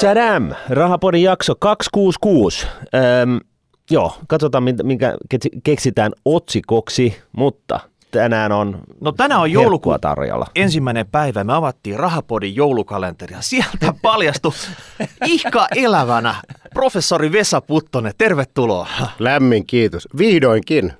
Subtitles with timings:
[0.00, 0.50] Tadam!
[0.68, 2.66] Rahapodin jakso 266.
[3.22, 3.40] Öm,
[3.90, 5.14] joo, katsotaan minkä
[5.64, 7.80] keksitään otsikoksi, mutta
[8.10, 10.46] tänään on No tänään on joulukuun tarjolla.
[10.54, 11.44] ensimmäinen päivä.
[11.44, 13.40] Me avattiin Rahapodin joulukalenteria.
[13.40, 14.52] Sieltä paljastui
[15.24, 16.34] ihka elävänä
[16.74, 18.12] professori Vesa Puttonen.
[18.18, 18.88] Tervetuloa.
[19.18, 20.08] Lämmin kiitos.
[20.18, 20.92] Vihdoinkin.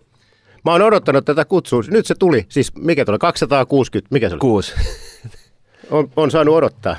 [0.65, 1.83] Mä oon odottanut tätä kutsua.
[1.91, 2.47] Nyt se tuli.
[2.49, 3.19] Siis mikä tuli?
[3.19, 4.15] 260.
[4.15, 4.41] Mikä se oli?
[4.41, 4.73] Kuusi.
[5.91, 6.97] On, on saanut odottaa.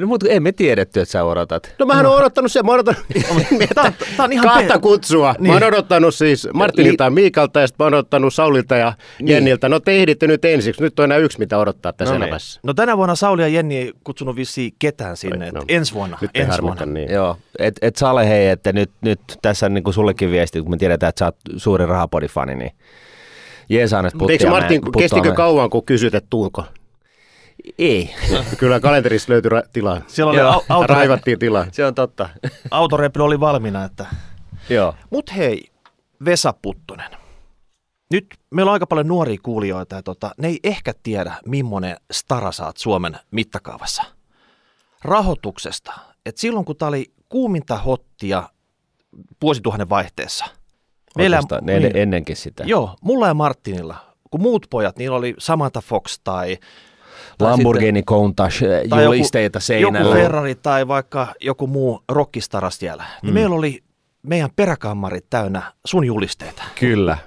[0.00, 1.74] No, mutta emme tiedetty, että sä odotat.
[1.78, 2.10] No mähän no.
[2.10, 3.06] oon odottanut sen, mä oon odottanut
[3.74, 5.34] tää, tää on ihan kahta pe- kutsua.
[5.38, 5.46] Niin.
[5.48, 9.28] Mä oon odottanut siis Martinilta ja Miikalta ja sitten mä oon odottanut Saulilta ja niin.
[9.28, 9.68] Jenniltä.
[9.68, 12.60] No te ehditte nyt ensiksi, nyt on enää yksi mitä odottaa tässä no, elämässä.
[12.62, 15.62] No tänä vuonna Sauli ja Jenni ei kutsunut vissiin ketään sinne, no.
[15.68, 16.18] ensi vuonna.
[16.20, 16.86] Nyt ensi vuonna.
[16.86, 17.10] Niin.
[17.10, 20.70] Joo, et, et Sale hei, että nyt, nyt tässä on niin kuin sullekin viesti, kun
[20.70, 22.72] me tiedetään, että sä oot suuri rahapodifani, niin
[23.68, 26.64] jeesaa nyt Eikö Martin, kestikö kauan, kun kysyt, että tuunko?
[27.78, 28.14] Ei.
[28.58, 30.00] Kyllä kalenterissa löytyi ra- tilaa.
[30.06, 30.64] Siellä oli Joo.
[30.68, 30.94] auto...
[30.94, 31.66] Raivattiin tilaa.
[31.72, 32.28] Se on totta.
[32.70, 33.84] Autorepli oli valmiina.
[33.84, 34.06] Että...
[34.68, 34.94] Joo.
[35.10, 35.64] Mut hei,
[36.24, 37.10] Vesa Puttonen.
[38.10, 42.52] Nyt meillä on aika paljon nuoria kuulijoita ja tota, ne ei ehkä tiedä, millainen stara
[42.52, 44.02] saat Suomen mittakaavassa.
[45.04, 45.92] Rahoituksesta.
[46.26, 48.48] Et silloin kun tämä oli kuuminta hottia
[49.42, 50.44] vuosituhannen vaihteessa.
[51.16, 52.64] Meillä, niin, ennenkin sitä.
[52.66, 53.96] Joo, mulla ja Martinilla.
[54.30, 56.58] Kun muut pojat, niillä oli Samantha Fox tai
[57.40, 58.62] Lamborghini Countach
[59.04, 59.98] julisteita seinällä.
[60.08, 63.04] Joku Ferrari tai vaikka joku muu rockistara siellä.
[63.22, 63.34] Niin mm.
[63.34, 63.82] meillä oli
[64.22, 66.62] meidän peräkammarit täynnä sun julisteita.
[66.80, 67.18] Kyllä.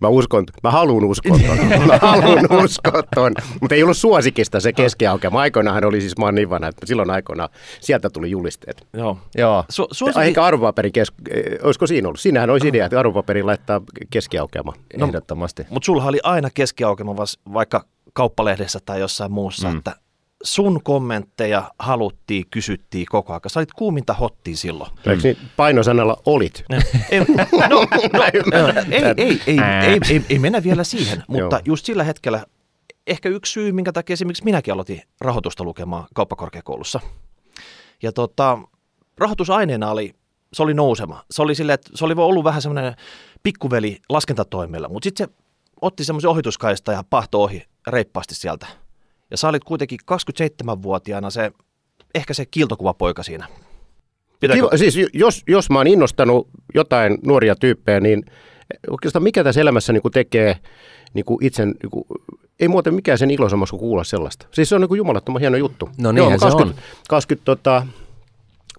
[0.00, 1.86] Mä uskon, mä haluan uskoa ton.
[1.86, 3.32] Mä haluan uskoa ton.
[3.60, 5.40] Mutta ei ollut suosikista se keskiaukema.
[5.40, 7.48] Aikoinaanhan oli siis, mä oon niin vanha, että silloin aikoina
[7.80, 8.86] sieltä tuli julisteet.
[8.92, 9.18] Joo.
[9.34, 9.64] Joo.
[9.72, 10.20] Su- suosikki...
[10.20, 11.12] Eikä arvopaperi, kes...
[11.30, 12.20] Eh, olisiko siinä ollut?
[12.20, 13.80] Siinähän olisi idea, että arvopaperi laittaa
[14.10, 14.72] keskiaukema.
[14.96, 15.66] No, Ehdottomasti.
[15.70, 17.14] Mutta sulla oli aina keskiaukema,
[17.52, 17.84] vaikka
[18.16, 19.76] kauppalehdessä tai jossain muussa, mm.
[19.76, 19.96] että
[20.42, 23.40] sun kommentteja haluttiin, kysyttiin koko ajan.
[23.46, 24.90] Sä olit kuuminta hottiin silloin.
[25.06, 26.64] Eikö niin painosanalla olit?
[27.10, 27.26] ei, no,
[27.68, 27.86] no,
[28.90, 32.44] ei, ei, ei, ei, ei, ei mennä vielä siihen, mutta just sillä hetkellä
[33.06, 37.00] ehkä yksi syy, minkä takia esimerkiksi minäkin aloitin rahoitusta lukemaan kauppakorkeakoulussa.
[38.02, 38.58] Ja tota,
[39.18, 40.14] rahoitusaineena oli,
[40.52, 41.24] se oli nousema.
[41.30, 42.94] Se oli, sille, että se oli ollut vähän semmoinen
[43.42, 45.34] pikkuveli laskentatoimella, mutta sitten se
[45.80, 48.66] otti semmoisen ohituskaista ja pahto ohi reippaasti sieltä.
[49.30, 51.52] Ja sä olit kuitenkin 27-vuotiaana se,
[52.14, 53.48] ehkä se kiiltokuvapoika siinä.
[54.40, 58.24] Kiva, siis jos, jos mä oon innostanut jotain nuoria tyyppejä, niin
[58.90, 60.56] oikeastaan mikä tässä elämässä niin kuin tekee
[61.14, 62.04] niin kuin itsen, niin kuin,
[62.60, 64.46] ei muuten mikään sen iloisemmas kuin kuulla sellaista.
[64.50, 65.90] Siis se on niin jumalattoman hieno juttu.
[65.98, 67.02] No niin, Joo, 20, se on.
[67.08, 67.86] 20, tota,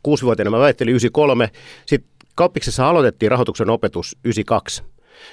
[0.07, 1.49] 6-vuotiaana mä väittelin 93,
[1.85, 4.83] sitten Kauppiksessa aloitettiin rahoituksen opetus 92.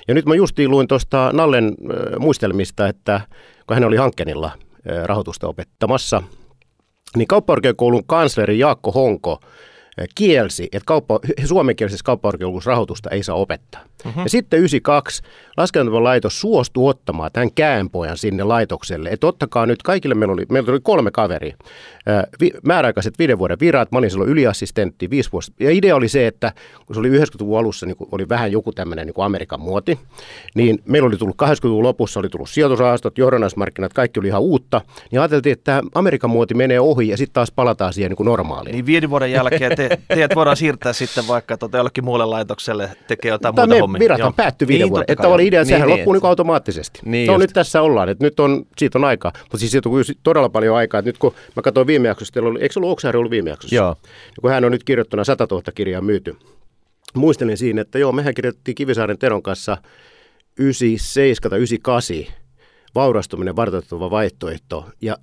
[0.09, 3.21] Ja nyt mä justiin luin tuosta Nallen äh, muistelmista, että
[3.67, 6.23] kun hän oli Hankkenilla äh, rahoitusta opettamassa,
[7.17, 9.41] niin kauppakorkeakoulun kansleri Jaakko Honko
[10.15, 13.81] kielsi, että kauppa, suomenkielisessä kauppakorkeakoulussa rahoitusta ei saa opettaa.
[14.06, 14.22] Uh-huh.
[14.22, 15.22] Ja sitten 92
[16.00, 19.09] laitos suostui ottamaan tämän käänpojan sinne laitokselle.
[19.09, 21.56] Että ottakaa nyt, kaikille meillä oli, meillä oli kolme kaveria.
[22.41, 25.53] Vi, määräaikaiset viiden vuoden virat, mä olin silloin yliassistentti viisi vuotta.
[25.60, 26.53] Ja idea oli se, että
[26.87, 29.99] kun se oli 90-luvun alussa, niin oli vähän joku tämmöinen niin Amerikan muoti,
[30.54, 34.81] niin meillä oli tullut 80-luvun lopussa, oli tullut sijoitusrahastot, johdannaismarkkinat, kaikki oli ihan uutta.
[35.10, 38.25] Niin ajateltiin, että tämä Amerikan muoti menee ohi ja sitten taas palataan siihen niin kuin
[38.25, 38.72] normaaliin.
[38.72, 43.31] Niin viiden vuoden jälkeen te, teidät voidaan siirtää sitten vaikka tuota jollekin muulle laitokselle tekee
[43.31, 44.00] jotain muuta hommia.
[44.00, 45.05] Virathan päättyi viiden niin, vuoden.
[45.09, 47.00] Että oli idea, että niin, sehän niin, loppuu niin automaattisesti.
[47.05, 49.33] Niin no nyt tässä ollaan, että nyt on, siitä on aikaa.
[49.41, 50.99] Mutta siis siitä on todella paljon aikaa.
[50.99, 53.77] Että nyt kun mä katsoin viime jaksossa, oli, eikö se ollut Oksaari ollut viime jaksossa?
[53.77, 53.97] Joo.
[54.09, 56.37] Ja kun hän on nyt kirjoittanut 100 000 kirjaa myyty.
[57.15, 59.77] Muistelin siinä, että joo, mehän kirjoitettiin Kivisaaren Teron kanssa
[60.59, 62.45] 97 tai 98
[62.95, 64.89] vaurastuminen vartoittava vaihtoehto.
[65.01, 65.16] Ja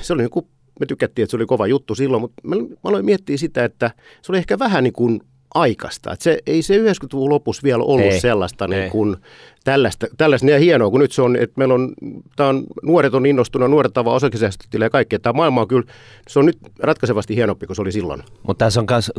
[0.00, 0.46] se oli niin kuin
[0.80, 3.90] me tykättiin, että se oli kova juttu silloin, mutta mä, mä aloin miettiä sitä, että
[4.22, 5.20] se oli ehkä vähän niin kuin
[5.54, 6.12] aikaista.
[6.12, 9.16] Että se, ei se 90-luvun lopussa vielä ollut ei, sellaista niin kuin
[9.64, 11.92] tällaista, tällaista niin hienoa, kun nyt se on, että meillä on,
[12.36, 15.18] tämä on, nuoret on innostunut, nuoret tavaa osakesäästötilejä ja kaikkea.
[15.18, 15.92] Tämä maailma on kyllä,
[16.28, 18.22] se on nyt ratkaisevasti hienompi kuin se oli silloin.
[18.42, 19.12] Mutta tässä on myös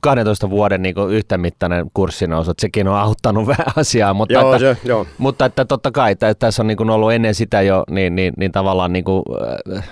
[0.00, 4.14] 12 vuoden niin yhtämittainen kurssinousu, että sekin on auttanut vähän asiaa.
[4.14, 5.06] Mutta, joo, että, se, joo.
[5.18, 8.34] mutta että totta kai, että tässä on niin kuin ollut ennen sitä jo, niin, niin,
[8.36, 9.22] niin tavallaan niin kuin,
[9.76, 9.84] äh,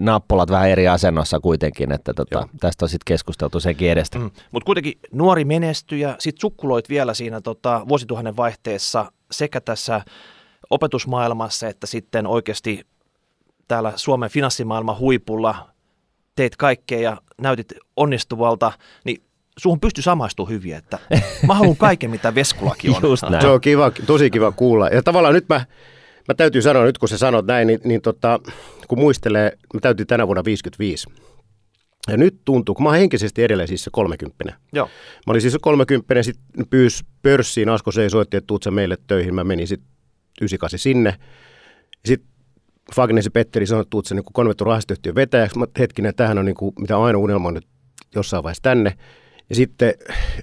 [0.00, 4.18] nappulat vähän eri asennossa kuitenkin, että tota, tästä on sitten keskusteltu senkin edestä.
[4.18, 4.30] Mm.
[4.50, 8.91] Mutta kuitenkin nuori menestyjä, sitten sukkuloit vielä siinä tota, vuosituhannen vaihteessa
[9.30, 10.00] sekä tässä
[10.70, 12.86] opetusmaailmassa että sitten oikeasti
[13.68, 15.68] täällä Suomen finanssimaailman huipulla
[16.36, 18.72] teit kaikkea ja näytit onnistuvalta,
[19.04, 19.22] niin
[19.58, 20.98] suhun pystyy samaistumaan hyvin, että
[21.46, 23.02] mä haluan kaiken, mitä Veskulakin on.
[23.02, 23.42] Just näin.
[23.42, 24.88] Se on kiva, tosi kiva kuulla.
[24.88, 25.66] Ja tavallaan nyt mä,
[26.28, 28.40] mä täytyy sanoa nyt, kun sä sanot näin, niin, niin tota,
[28.88, 31.08] kun muistelee, mä täytyy tänä vuonna 55.
[32.08, 34.44] Ja nyt tuntuu, kun mä oon henkisesti edelleen siis se 30.
[34.72, 34.86] Joo.
[35.26, 39.34] Mä olin siis 30, sitten pyys pörssiin, Asko se soitti, että tuut sä meille töihin.
[39.34, 39.88] Mä menin sitten
[40.40, 41.14] 98 sinne.
[42.04, 42.28] Sitten
[42.94, 45.58] Fagnesi Petteri sanoi, että tuut sä niin konvettu rahastoyhtiön vetäjäksi.
[45.58, 47.66] Mä hetkinen, tämähän on niin kuin, mitä aina unelma nyt
[48.14, 48.94] jossain vaiheessa tänne.
[49.52, 49.94] Ja sitten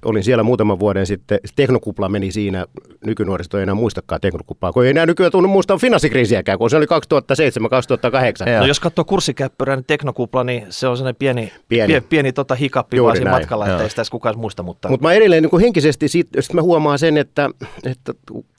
[0.06, 2.66] olin siellä muutaman vuoden sitten, teknokupla meni siinä,
[3.06, 6.86] nykynuoristo ei enää muistakaan teknokuplaa, kun ei enää nykyään tunnu muistaa finanssikriisiäkään, kun se oli
[6.86, 8.60] 2007-2008.
[8.60, 12.56] No jos katsoo kurssikäppyrää, niin teknokupla, niin se on sellainen pieni, pieni, pieni, pieni tota
[12.56, 13.42] hikappi Juuri vaan siinä näin.
[13.42, 14.64] matkalla, että ei sitä kukaan muista.
[14.64, 17.50] Mutta Mut mä edelleen niin kuin henkisesti, sit, sit mä huomaan sen, että,
[17.86, 18.14] että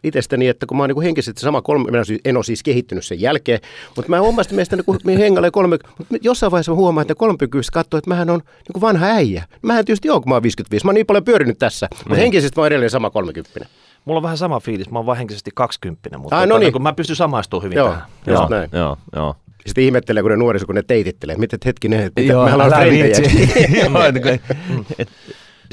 [0.05, 1.89] itsestäni, että kun mä oon niin henkisesti sama kolme,
[2.25, 3.61] en ole siis kehittynyt sen jälkeen,
[3.97, 7.99] mutta mä huomaan että niin hengalle kolme, mutta jossain vaiheessa mä huomaan, että kolmepykyistä katsoo,
[7.99, 9.45] että mähän on niin kuin vanha äijä.
[9.63, 10.87] Mähän tietysti on, kun mä oon 55.
[10.87, 12.21] Mä oon niin paljon pyörinyt tässä, mutta niin.
[12.21, 13.67] henkisesti mä oon edelleen sama 30.
[14.05, 16.73] Mulla on vähän sama fiilis, mä oon vaan henkisesti 20, mutta Ai, no tota, niin.
[16.73, 18.03] kun mä pystyn samaistumaan hyvin joo, tähän.
[18.27, 18.71] Joo, näin.
[18.73, 19.37] joo, joo.
[19.67, 23.15] Sitten ihmettelee, kun ne nuoriso, kun ne teitittelee, mitä hetkinen, mitä Joo, me ollaan frendejä.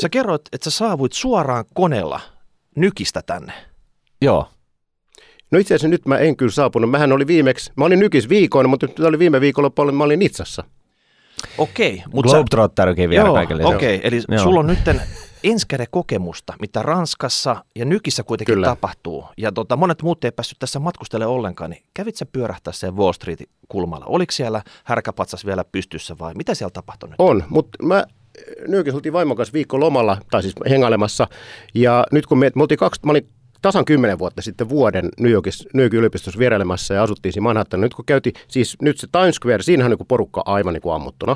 [0.01, 2.19] sä kerroit, että sä saavuit suoraan koneella
[2.75, 3.53] nykistä tänne.
[4.21, 4.47] Joo.
[5.51, 6.91] No itse asiassa nyt mä en kyllä saapunut.
[6.91, 10.63] Mähän oli viimeksi, mä olin nykis viikoin, mutta nyt oli viime viikolla, mä olin Nitsassa.
[11.57, 12.03] Okei.
[12.13, 13.65] Mutta Globetrotterkin vielä kaikille.
[13.65, 14.43] Okei, eli Joo.
[14.43, 14.79] sulla on nyt
[15.91, 18.67] kokemusta, mitä Ranskassa ja Nykissä kuitenkin Kyllä.
[18.67, 19.25] tapahtuu.
[19.37, 23.13] Ja tota, monet muut ei päässyt tässä matkustelemaan ollenkaan, niin kävit sä pyörähtää sen Wall
[23.13, 24.05] Streetin kulmalla?
[24.05, 27.15] Oliko siellä härkäpatsas vielä pystyssä vai mitä siellä tapahtui nyt?
[27.19, 28.03] On, mutta mä
[28.67, 31.27] Nykissä oltiin vaimon kanssa viikko lomalla, tai siis hengailemassa,
[31.73, 33.29] ja nyt kun me, me oltiin kaksi, mä olin
[33.61, 37.81] tasan kymmenen vuotta sitten vuoden New, Yorkissa, New Yorkin yliopistossa vierailemassa ja asuttiin siinä Manhattan.
[37.81, 40.95] Nyt kun käytiin, siis nyt se Times Square, siinähän on niin porukka aivan niin kuin
[40.95, 41.35] ammuttuna.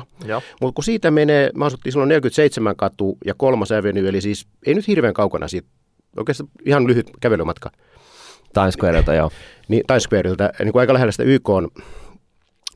[0.60, 4.74] Mutta kun siitä menee, me asuttiin silloin 47 katu ja kolmas avenue, eli siis ei
[4.74, 5.68] nyt hirveän kaukana siitä,
[6.16, 7.70] oikeastaan ihan lyhyt kävelymatka.
[8.54, 9.30] Times Squareilta, joo.
[9.68, 11.68] Niin, Times Squareilta, niin kuin aika lähellä sitä YK on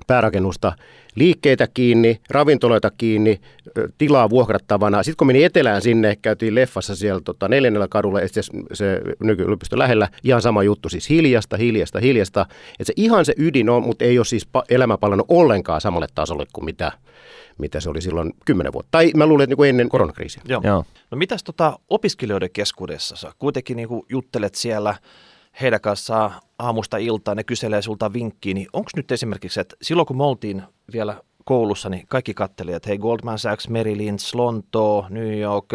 [0.07, 0.73] päärakennusta,
[1.15, 3.41] liikkeitä kiinni, ravintoloita kiinni,
[3.99, 5.03] tilaa vuokrattavana.
[5.03, 8.41] Sitten kun meni etelään sinne, käytiin leffassa siellä tota, neljännellä kadulla, se,
[8.73, 12.47] se nykyyliopisto lähellä, ihan sama juttu, siis hiljasta, hiljasta, hiljasta.
[12.73, 16.47] Että se ihan se ydin on, mutta ei ole siis elämä palannut ollenkaan samalle tasolle
[16.53, 16.93] kuin mitä,
[17.59, 18.89] mitä se oli silloin kymmenen vuotta.
[18.91, 20.43] Tai mä luulen, että niin ennen koronakriisiä.
[20.49, 20.61] Joo.
[20.65, 20.85] Joo.
[21.11, 23.17] No mitäs tota opiskelijoiden keskuudessa?
[23.17, 24.95] Sä kuitenkin niin juttelet siellä
[25.61, 30.17] heidän kanssaan aamusta iltaan, ne kyselee sulta vinkkiä, niin onko nyt esimerkiksi, että silloin kun
[30.17, 30.63] me oltiin
[30.93, 35.67] vielä koulussa, niin kaikki katteli, että hei Goldman Sachs, Merrill Lynch, Lonto, New York,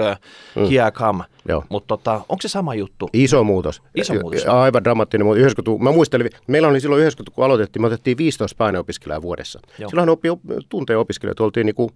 [0.56, 0.70] mm.
[0.70, 1.24] here come.
[1.70, 3.10] Mutta tota, onko se sama juttu?
[3.14, 3.82] Iso muutos.
[3.96, 4.46] Iso muutos.
[4.46, 5.40] Aivan dramaattinen muutos.
[5.40, 9.60] 90 mä muistelin, meillä oli silloin 90 kun aloitettiin, me otettiin 15 paineopiskelijaa vuodessa.
[9.80, 9.90] Joo.
[9.90, 10.28] Silloin oppi
[10.70, 11.92] tuntee opiskelijoita, oltiin niinku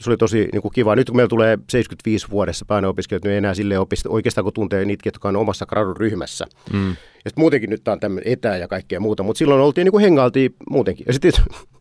[0.00, 0.96] se oli tosi niin kuin kiva.
[0.96, 4.84] Nyt kun meillä tulee 75 vuodessa pääneopiskelijat, niin ei enää sille opista, oikeastaan kun tuntee
[4.84, 6.46] niitä, jotka on omassa gradun ryhmässä.
[6.72, 6.88] Mm.
[6.88, 6.94] Ja
[7.30, 10.54] sitten muutenkin nyt on tämmöinen etä ja kaikkea muuta, mutta silloin oltiin niin kuin hengailtiin
[10.70, 11.04] muutenkin.
[11.06, 11.32] Ja sitten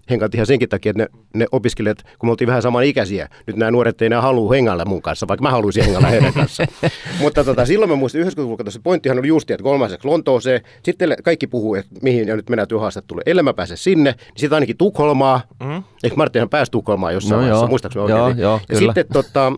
[0.10, 3.56] hengailtiin ihan senkin takia, että ne, ne opiskelijat, kun me oltiin vähän saman ikäisiä, nyt
[3.56, 6.66] nämä nuoret ei enää halua hengailla mun kanssa, vaikka mä haluaisin hengailla heidän kanssa.
[7.22, 11.48] mutta tota, silloin mä muistin 90-luvulla, se pointtihan oli justi, että kolmaiseksi Lontooseen, sitten kaikki
[11.48, 13.24] puhuu, että mihin ja nyt mennään työhaastatteluun.
[13.26, 15.42] Ellei mä pääse sinne, niin sitten ainakin Tukholmaa.
[15.64, 15.84] Mm.
[16.04, 18.94] Eikö Marttihan pääsi Tukholmaan jossain no vaiheessa, muistaakseni joo, joo, ja kyllä.
[18.94, 19.54] sitten tota,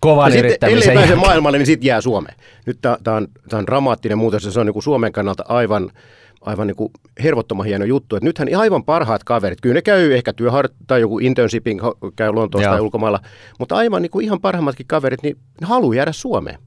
[0.00, 2.36] kovan sitten, ellei pääse maailmalle, niin sitten jää Suomeen.
[2.66, 5.90] Nyt tämä on, on dramaattinen muutos ja se on niin kuin Suomen kannalta aivan,
[6.40, 6.92] aivan niin kuin
[7.22, 8.16] hervottoman hieno juttu.
[8.16, 11.80] Että nythän aivan parhaat kaverit, kyllä ne käy ehkä työhart tai joku internshipin
[12.16, 13.20] käy Lontoosta tai ulkomailla,
[13.58, 16.58] mutta aivan niin kuin ihan parhaimmatkin kaverit, niin ne haluaa jäädä Suomeen.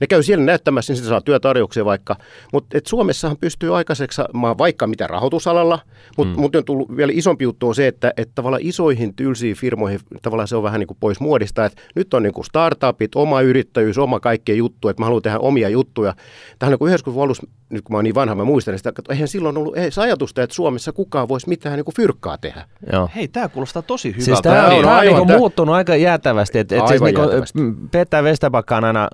[0.00, 2.16] Ne käy siellä näyttämässä, niin sitä saa työtarjouksia vaikka.
[2.52, 4.22] Mutta Suomessahan pystyy aikaiseksi
[4.58, 5.78] vaikka mitä rahoitusalalla,
[6.16, 6.40] mutta mm.
[6.40, 10.48] mut on tullut vielä isompi juttu on se, että, että tavallaan isoihin tylsiin firmoihin tavallaan
[10.48, 11.64] se on vähän niin kuin pois muodista.
[11.64, 15.38] Että nyt on niin kuin startupit, oma yrittäjyys, oma kaikkea juttu, että mä haluan tehdä
[15.38, 16.14] omia juttuja.
[16.58, 19.02] Tähän niin kuin 90 alussa, nyt kun mä oon niin vanha, mä muistan sitä, että
[19.10, 22.64] eihän silloin ollut ei, ajatusta, että Suomessa kukaan voisi mitään niin kuin fyrkkaa tehdä.
[22.92, 23.10] Joo.
[23.14, 24.24] Hei, tämä kuulostaa tosi hyvältä.
[24.24, 26.58] Siis tämä on, on aivan, niin muuttunut aika jäätävästi.
[26.58, 29.08] Et, et siis niin kuin, Petä Vestapakka on aina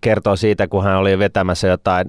[0.00, 2.06] kertoo siitä, kun hän oli vetämässä jotain,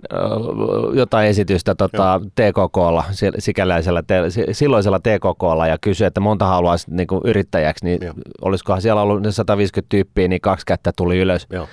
[0.93, 3.03] jotain esitystä tota, TKKlla,
[3.39, 4.03] sikäläisellä,
[4.51, 8.13] silloisella TKKlla ja kysyi, että monta haluaisi niin kuin yrittäjäksi, niin Joo.
[8.41, 11.47] olisikohan siellä ollut 150 tyyppiä, niin kaksi kättä tuli ylös.
[11.49, 11.67] Joo.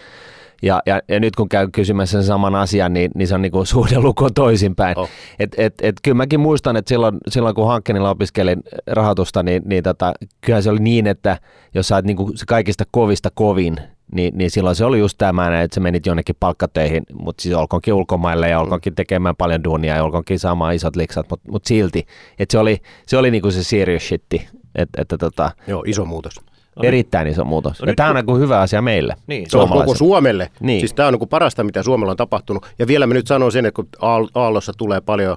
[0.63, 3.53] Ja, ja, ja nyt kun käy kysymässä sen saman asian, niin, niin se on niin
[3.53, 4.99] kuin suhdeluku toisinpäin.
[4.99, 5.09] Oh.
[5.39, 9.83] Et, et, et, kyllä mäkin muistan, että silloin, silloin kun Hankkenilla opiskelin rahoitusta, niin, niin
[9.83, 11.39] tota, kyllähän se oli niin, että
[11.75, 13.77] jos sä oot niin kuin kaikista kovista kovin,
[14.13, 17.95] niin, niin silloin se oli just tämä, että sä menit jonnekin palkkatöihin, mutta siis olkoonkin
[17.95, 22.07] ulkomaille ja olkoonkin tekemään paljon duunia ja olkoonkin saamaan isot liksat, mutta mut silti.
[22.39, 24.49] Että se oli, se oli niinku se serious shitti.
[24.75, 26.35] Et, että tota, Joo, iso muutos.
[26.77, 27.81] No Erittäin iso muutos.
[27.81, 29.17] No ja tämä on niin kuin hyvä asia meille.
[29.27, 29.51] Niin.
[29.51, 30.51] Se on koko Suomelle.
[30.61, 30.81] Niin.
[30.81, 32.67] Siis tämä on niin parasta, mitä Suomella on tapahtunut.
[32.79, 33.89] Ja vielä mä nyt sanon sen, että kun
[34.35, 35.37] Aallossa tulee paljon,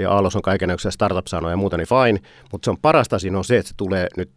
[0.00, 2.20] ja Aallossa on kaikenlaisia startup-sanoja ja muuta, niin fine.
[2.52, 4.30] Mutta se on parasta siinä on se, että se tulee nyt,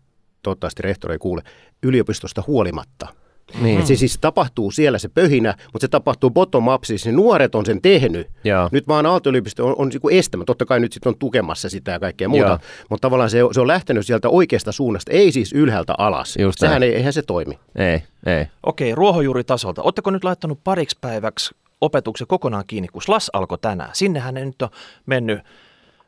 [0.44, 1.42] toivottavasti rehtori ei kuule,
[1.84, 3.08] yliopistosta huolimatta–
[3.62, 3.80] niin.
[3.80, 7.56] Et se siis tapahtuu siellä se pöhinä, mutta se tapahtuu bottom up, siis ne nuoret
[7.56, 8.28] on sen tehnyt.
[8.44, 8.70] Ja.
[8.72, 12.00] Nyt vaan Aalto-yliopisto on, on niin estämä, totta kai nyt sitten on tukemassa sitä ja
[12.00, 12.60] kaikkea muuta, ja.
[12.90, 16.38] mutta tavallaan se, se on lähtenyt sieltä oikeasta suunnasta, ei siis ylhäältä alas.
[16.40, 17.60] Just Sehän ei, eihän se toimi.
[17.76, 18.46] Ei, ei.
[18.64, 19.82] Okei, ruohonjuuritasolta.
[19.82, 23.90] Oletteko nyt laittanut pariksi päiväksi opetuksen kokonaan kiinni, kun SLAS alkoi tänään?
[23.94, 24.70] Sinnehän ne nyt on
[25.06, 25.40] mennyt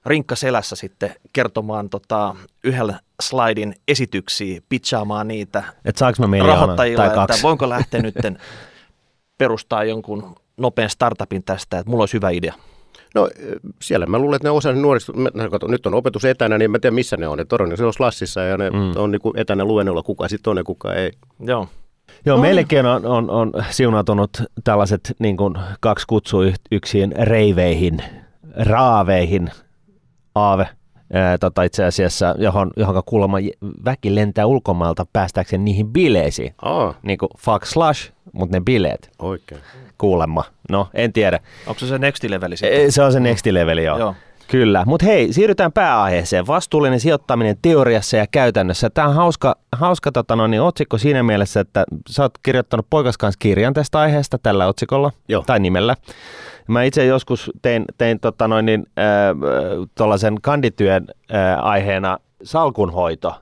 [0.05, 7.15] rinkka selässä sitten kertomaan tota, yhdellä slaidin esityksiä, pitchaamaan niitä Et saanko mä rahoittajille, tai
[7.15, 7.33] kaksi?
[7.33, 8.15] että voinko lähteä nyt
[9.37, 12.53] perustaa jonkun nopean startupin tästä, että mulla olisi hyvä idea.
[13.15, 13.29] No
[13.81, 15.13] siellä mä luulen, että ne osa nuorista,
[15.51, 17.37] kato, nyt on opetus etänä, niin mä tiedän missä ne on.
[17.37, 18.91] Ne se on Slassissa ja ne mm.
[18.95, 21.11] on niin etänä luennolla, kuka sitten on ja kuka ei.
[21.39, 21.67] Joo.
[22.25, 22.41] Joo, no.
[22.41, 24.29] meillekin on, on, on siunautunut
[24.63, 28.03] tällaiset niin kuin kaksi kutsuyksiin reiveihin,
[28.55, 29.51] raaveihin,
[30.35, 30.67] aave,
[31.13, 33.37] ää, tota itse asiassa, johon, johon kuulemma
[33.85, 36.55] väki lentää ulkomailta päästäkseen niihin bileisiin.
[36.61, 36.95] Oh.
[37.03, 39.11] Niin kuin fuck slash, mutta ne bileet.
[39.19, 39.61] Oikein.
[39.97, 40.43] Kuulemma.
[40.69, 41.39] No, en tiedä.
[41.67, 42.91] Onko se se next leveli sitten?
[42.91, 43.97] Se on se next leveli, joo.
[43.97, 44.15] joo.
[44.47, 46.47] Kyllä, mutta hei, siirrytään pääaiheeseen.
[46.47, 48.89] Vastuullinen sijoittaminen teoriassa ja käytännössä.
[48.89, 53.17] Tämä on hauska, hauska tota no, niin otsikko siinä mielessä, että sä oot kirjoittanut poikas
[53.17, 55.43] kanssa kirjan tästä aiheesta tällä otsikolla Joo.
[55.45, 55.95] tai nimellä.
[56.67, 63.35] Mä itse joskus tein, tein tota noin, niin, äh, kandityön äh, aiheena salkunhoito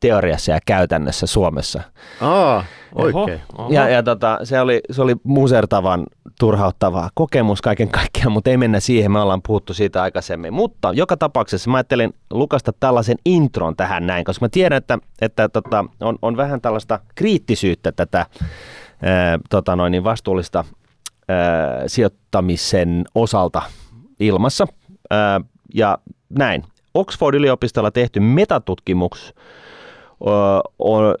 [0.00, 1.82] teoriassa ja käytännössä Suomessa.
[2.20, 2.64] Aa,
[2.94, 3.40] oikein.
[3.58, 6.06] Oho, Ja, ja tota, se, oli, se oli musertavan
[6.38, 10.52] turhauttavaa kokemus kaiken kaikkiaan, mutta ei mennä siihen, me ollaan puhuttu siitä aikaisemmin.
[10.52, 15.48] Mutta joka tapauksessa mä ajattelin lukasta tällaisen intron tähän näin, koska mä tiedän, että, että
[15.48, 18.26] tota, on, on vähän tällaista kriittisyyttä tätä
[19.02, 20.64] ää, tota noin, niin vastuullista
[21.28, 23.62] ää, sijoittamisen osalta
[24.20, 24.66] ilmassa.
[25.10, 25.40] Ää,
[25.74, 26.64] ja näin.
[26.94, 29.34] Oxford-yliopistolla tehty metatutkimus,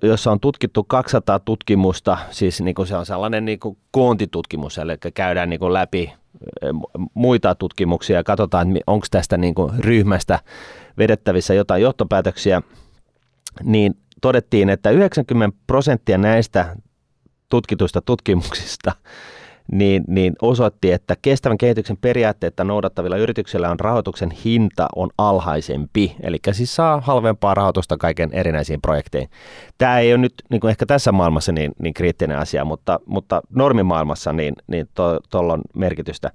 [0.02, 4.92] jossa on tutkittu 200 tutkimusta, siis niin kuin se on sellainen niin kuin koontitutkimus, eli
[5.14, 6.12] käydään niin kuin läpi
[7.14, 10.38] muita tutkimuksia ja katsotaan, onko tästä niin kuin ryhmästä
[10.98, 12.62] vedettävissä jotain johtopäätöksiä,
[13.62, 16.76] niin todettiin, että 90 prosenttia näistä
[17.48, 18.92] tutkituista tutkimuksista
[19.72, 26.38] niin, niin osoitti, että kestävän kehityksen periaatteita noudattavilla yrityksillä on rahoituksen hinta on alhaisempi, eli
[26.52, 29.30] siis saa halvempaa rahoitusta kaiken erinäisiin projekteihin.
[29.78, 33.42] Tämä ei ole nyt niin kuin ehkä tässä maailmassa niin, niin kriittinen asia, mutta, mutta
[33.50, 36.30] normimaailmassa niin, niin tuolla to, on merkitystä.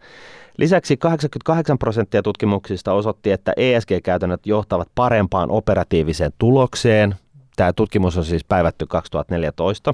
[0.58, 7.16] Lisäksi 88 prosenttia tutkimuksista osoitti, että ESG-käytännöt johtavat parempaan operatiiviseen tulokseen.
[7.56, 9.94] Tämä tutkimus on siis päivätty 2014.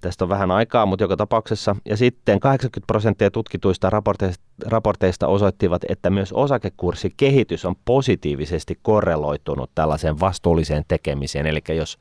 [0.00, 1.76] Tästä on vähän aikaa, mutta joka tapauksessa.
[1.84, 10.20] Ja sitten 80 prosenttia tutkituista raporteista, raporteista osoittivat, että myös osakekurssikehitys on positiivisesti korreloitunut tällaiseen
[10.20, 11.46] vastuulliseen tekemiseen.
[11.46, 11.98] Eli jos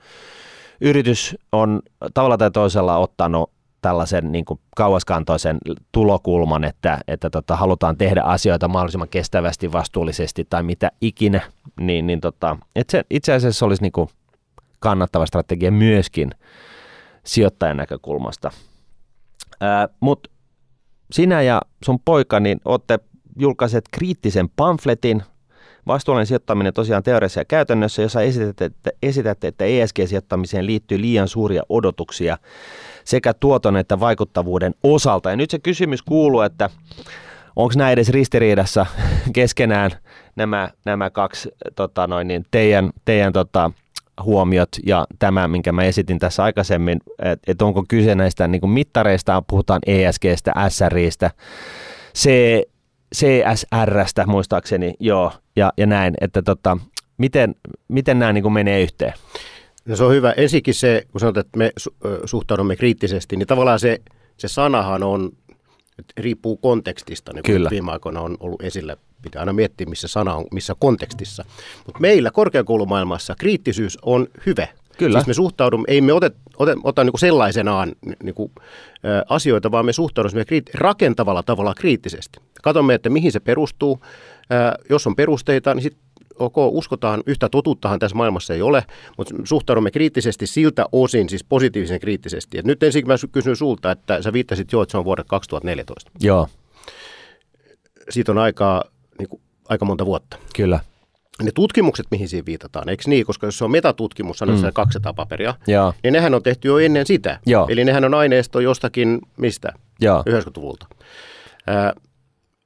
[0.82, 1.82] yritys on
[2.14, 3.52] tavalla tai toisella ottanut
[3.82, 5.58] tällaisen niin kuin kauaskantoisen
[5.92, 11.42] tulokulman, että, että tota, halutaan tehdä asioita mahdollisimman kestävästi, vastuullisesti tai mitä ikinä,
[11.80, 14.10] niin, niin tota, että se itse asiassa olisi niin kuin
[14.80, 16.32] kannattava strategia myöskin–
[17.28, 18.52] sijoittajan näkökulmasta.
[20.00, 20.30] Mutta
[21.12, 23.00] sinä ja sun poika, niin olette
[23.40, 25.24] julkaiset kriittisen pamfletin,
[25.88, 31.64] Vastuullinen sijoittaminen tosiaan teoriassa ja käytännössä, jossa esitätte, että, esitätte, että ESG-sijoittamiseen liittyy liian suuria
[31.70, 32.38] odotuksia
[33.04, 35.30] sekä tuoton että vaikuttavuuden osalta.
[35.30, 36.70] Ja nyt se kysymys kuuluu, että
[37.56, 38.86] onko nämä edes ristiriidassa
[39.34, 39.92] keskenään
[40.36, 43.72] nämä, nämä kaksi tota noin, niin teidän, teidän tota,
[44.24, 48.72] huomiot ja tämä, minkä mä esitin tässä aikaisemmin, että et onko kyse näistä niin kuin
[48.72, 51.32] mittareista, puhutaan ESGstä, SRistä,
[52.18, 52.30] C,
[53.16, 56.78] CSRstä muistaakseni, joo, ja, ja näin, että tota,
[57.18, 57.56] miten,
[57.88, 59.14] miten nämä niin kuin menee yhteen?
[59.86, 60.32] No se on hyvä.
[60.32, 61.72] Ensinnäkin se, kun sanotaan, että me
[62.26, 64.02] suhtaudumme kriittisesti, niin tavallaan se,
[64.38, 65.32] se sanahan on,
[66.18, 70.46] riippuu kontekstista, niin kuin viime aikoina on ollut esillä Pitää aina miettiä, missä sana on,
[70.52, 71.46] missä kontekstissa.
[71.86, 74.70] Mutta meillä korkeakoulumaailmassa kriittisyys on hyve.
[74.98, 75.20] Kyllä.
[75.20, 77.92] Siis me suhtaudumme, ei me ota, ota, ota niin kuin sellaisenaan
[78.24, 82.40] niin kuin, ä, asioita, vaan me suhtaudumme kriit, rakentavalla tavalla kriittisesti.
[82.64, 84.00] Katsomme, että mihin se perustuu.
[84.52, 86.08] Ä, jos on perusteita, niin sitten
[86.40, 88.84] ok, uskotaan, yhtä totuuttahan tässä maailmassa ei ole,
[89.18, 92.58] mutta suhtaudumme kriittisesti siltä osin, siis positiivisen kriittisesti.
[92.58, 96.12] Et nyt ensin mä kysyn sulta, että sä viittasit jo, että se on vuodet 2014.
[96.20, 96.48] Joo.
[98.10, 98.84] Siitä on aikaa
[99.20, 100.38] niin kuin, aika monta vuotta.
[100.56, 100.80] Kyllä.
[101.44, 103.26] ne tutkimukset, mihin siinä viitataan, eikö niin?
[103.26, 104.74] Koska jos se on metatutkimus, sanotaan mm.
[104.74, 105.94] 200 paperia, Joo.
[106.04, 107.40] niin nehän on tehty jo ennen sitä.
[107.46, 107.68] Joo.
[107.70, 109.74] Eli nehän on aineisto jostakin, mistä?
[110.02, 110.24] Joo.
[110.30, 110.88] 90-luvulta.
[111.68, 111.94] Ää,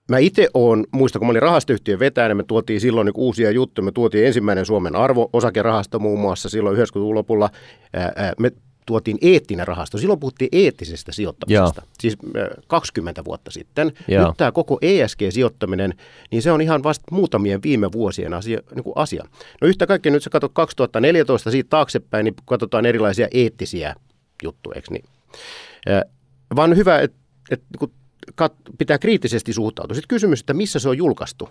[0.10, 3.86] Mä itse olen, muista kun mä olin rahastoyhtiön vetäjänä, me tuotiin silloin niin uusia juttuja.
[3.86, 7.50] Me tuotiin ensimmäinen Suomen arvo-osakerahasto muun muassa silloin 90-luvun lopulla.
[8.40, 8.52] Me
[8.86, 9.98] tuotiin eettinen rahasto.
[9.98, 11.92] Silloin puhuttiin eettisestä sijoittamisesta, Joo.
[12.00, 12.18] siis
[12.68, 13.92] 20 vuotta sitten.
[14.08, 14.28] Joo.
[14.28, 15.94] Nyt tämä koko ESG-sijoittaminen,
[16.32, 18.62] niin se on ihan vasta muutamien viime vuosien asia.
[18.76, 19.24] Niin kuin asia.
[19.62, 23.96] No yhtä kaikki nyt sä katsot 2014 siitä taaksepäin, niin katsotaan erilaisia eettisiä
[24.44, 25.06] juttuja, eikö niin?
[26.56, 27.18] Vaan hyvä, että
[27.52, 27.92] et, niin
[28.42, 29.96] kat- pitää kriittisesti suhtautua.
[29.96, 31.50] Sitten kysymys, että missä se on julkaistu,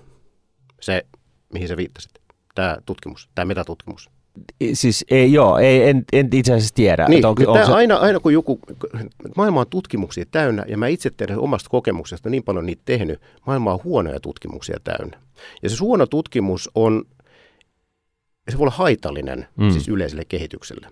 [0.81, 1.07] se,
[1.53, 2.13] mihin se viittasit,
[2.55, 4.11] tämä tutkimus, tämä metatutkimus.
[4.73, 7.07] Siis ei, joo, ei, en, en itse asiassa tiedä.
[7.09, 7.73] Niin, onko, onko se...
[7.73, 8.61] aina, aina kun joku,
[9.37, 13.73] maailma on tutkimuksia täynnä, ja mä itse tiedän omasta kokemuksesta niin paljon niitä tehnyt, maailma
[13.73, 15.19] on huonoja tutkimuksia täynnä.
[15.63, 17.05] Ja se huono tutkimus on,
[18.51, 19.71] se voi olla haitallinen mm.
[19.71, 20.87] siis yleiselle kehitykselle.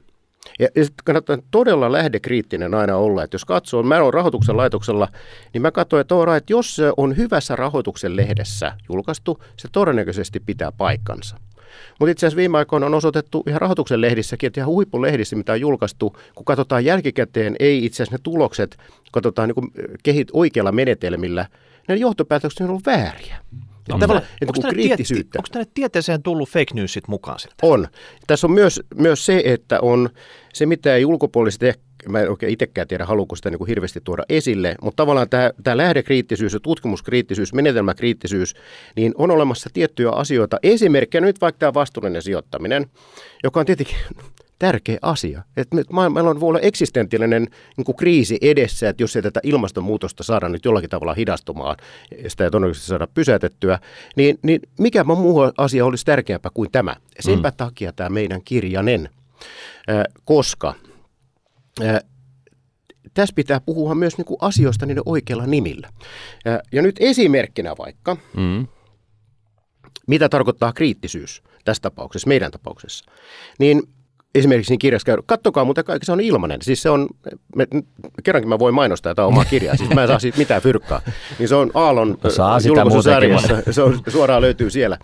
[0.58, 5.08] Ja, ja sitten kannattaa todella lähdekriittinen aina olla, että jos katsoo, mä olen rahoituksen laitoksella,
[5.52, 10.40] niin mä katsoin, että, ora, että jos se on hyvässä rahoituksen lehdessä julkaistu, se todennäköisesti
[10.40, 11.36] pitää paikkansa.
[12.00, 15.60] Mutta itse asiassa viime aikoina on osoitettu ihan rahoituksen lehdissäkin, että ihan huippulehdissä, mitä on
[15.60, 18.76] julkaistu, kun katsotaan jälkikäteen, ei itse asiassa ne tulokset,
[19.12, 19.72] katsotaan niin
[20.02, 21.46] kehit oikealla menetelmillä,
[21.88, 23.36] ne johtopäätökset on ollut vääriä.
[23.88, 25.38] No, onko, tänne, onko, tänne kriittisyyttä.
[25.38, 27.54] onko tänne tieteeseen tullut fake newsit mukaan siltä?
[27.62, 27.88] On.
[28.26, 30.08] Tässä on myös, myös se, että on
[30.54, 34.00] se, mitä ei ulkopuoliset ehkä, mä en oikein itsekään tiedä, haluuko sitä niin kuin hirveästi
[34.04, 38.54] tuoda esille, mutta tavallaan tämä, tämä lähdekriittisyys ja tutkimuskriittisyys, menetelmäkriittisyys,
[38.96, 40.58] niin on olemassa tiettyjä asioita.
[40.62, 42.86] Esimerkkinä nyt vaikka tämä vastuullinen sijoittaminen,
[43.44, 43.96] joka on tietenkin
[44.58, 45.42] tärkeä asia.
[45.56, 45.76] Että
[46.14, 47.46] meillä on voi olla eksistentiaalinen
[47.76, 51.76] niin kriisi edessä, että jos ei tätä ilmastonmuutosta saada nyt jollakin tavalla hidastumaan,
[52.28, 53.78] sitä ei todennäköisesti saada pysäytettyä,
[54.16, 56.96] niin, niin mikä muu asia olisi tärkeämpää kuin tämä?
[57.20, 57.56] Senpä mm.
[57.56, 59.08] takia tämä meidän kirjanen,
[59.90, 60.74] äh, koska
[61.82, 62.00] äh,
[63.14, 65.88] tässä pitää puhua myös niin kuin asioista niiden oikeilla nimillä.
[66.46, 68.66] Äh, ja nyt esimerkkinä vaikka, mm.
[70.06, 73.04] mitä tarkoittaa kriittisyys tässä tapauksessa, meidän tapauksessa,
[73.58, 73.82] niin
[74.38, 75.22] esimerkiksi siinä kirjassa käydä.
[75.26, 76.62] Kattokaa, mutta kaikki se on ilmainen.
[76.62, 77.08] Siis se on,
[77.56, 77.66] me,
[78.24, 81.00] kerrankin mä voin mainostaa tätä omaa kirjaa, siis mä en saa siitä mitään fyrkkaa.
[81.38, 82.18] Niin se on Aallon
[82.66, 84.98] julkaisusarjassa, se on, suoraan löytyy siellä.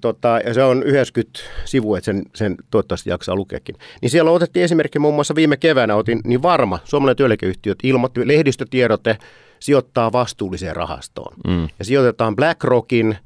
[0.00, 3.76] Tota, ja se on 90 sivua, että sen, sen toivottavasti jaksaa lukeekin.
[4.02, 9.16] Niin siellä otettiin esimerkki muun muassa viime keväänä, otin niin varma, suomalainen työllikeyhtiöt ilmoitti, lehdistötiedote
[9.60, 11.36] sijoittaa vastuulliseen rahastoon.
[11.46, 11.68] Mm.
[11.78, 13.16] Ja sijoitetaan BlackRockin,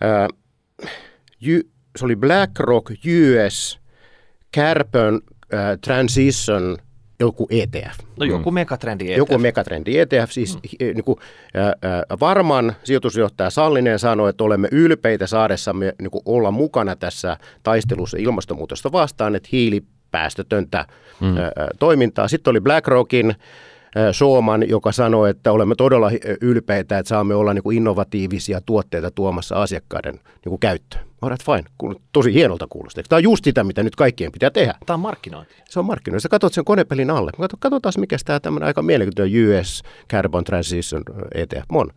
[0.00, 0.28] ää,
[1.40, 1.60] jy,
[1.96, 3.78] se oli BlackRock US
[4.54, 5.20] Carbon
[5.54, 6.76] äh, Transition
[7.20, 7.98] joku ETF.
[8.16, 8.54] No joku mm.
[8.54, 9.18] megatrendi ETF.
[9.18, 10.60] Joku megatrendi ETF, siis mm.
[10.80, 11.18] niin kuin,
[11.56, 17.36] äh, äh, varman sijoitusjohtaja Sallinen sanoi, että olemme ylpeitä saadessamme niin kuin olla mukana tässä
[17.62, 20.86] taistelussa ilmastonmuutosta vastaan, että hiilipäästötöntä
[21.20, 21.36] mm.
[21.36, 21.44] äh,
[21.78, 22.28] toimintaa.
[22.28, 23.34] Sitten oli BlackRockin
[24.12, 29.62] Sooman, joka sanoi, että olemme todella ylpeitä, että saamme olla niin kuin innovatiivisia tuotteita tuomassa
[29.62, 31.06] asiakkaiden niin kuin käyttöön.
[31.22, 31.94] Alright, fine.
[32.12, 33.04] Tosi hienolta kuulostaa.
[33.08, 34.74] Tämä on just sitä, mitä nyt kaikkien pitää tehdä.
[34.86, 35.54] Tämä on markkinointi.
[35.68, 36.22] Se on markkinointi.
[36.22, 37.30] Sä katsot sen konepelin alle.
[37.58, 41.02] Katsotaan, mikä tämä tämmöinen aika mielenkiintoinen US Carbon Transition
[41.34, 41.90] ETF on.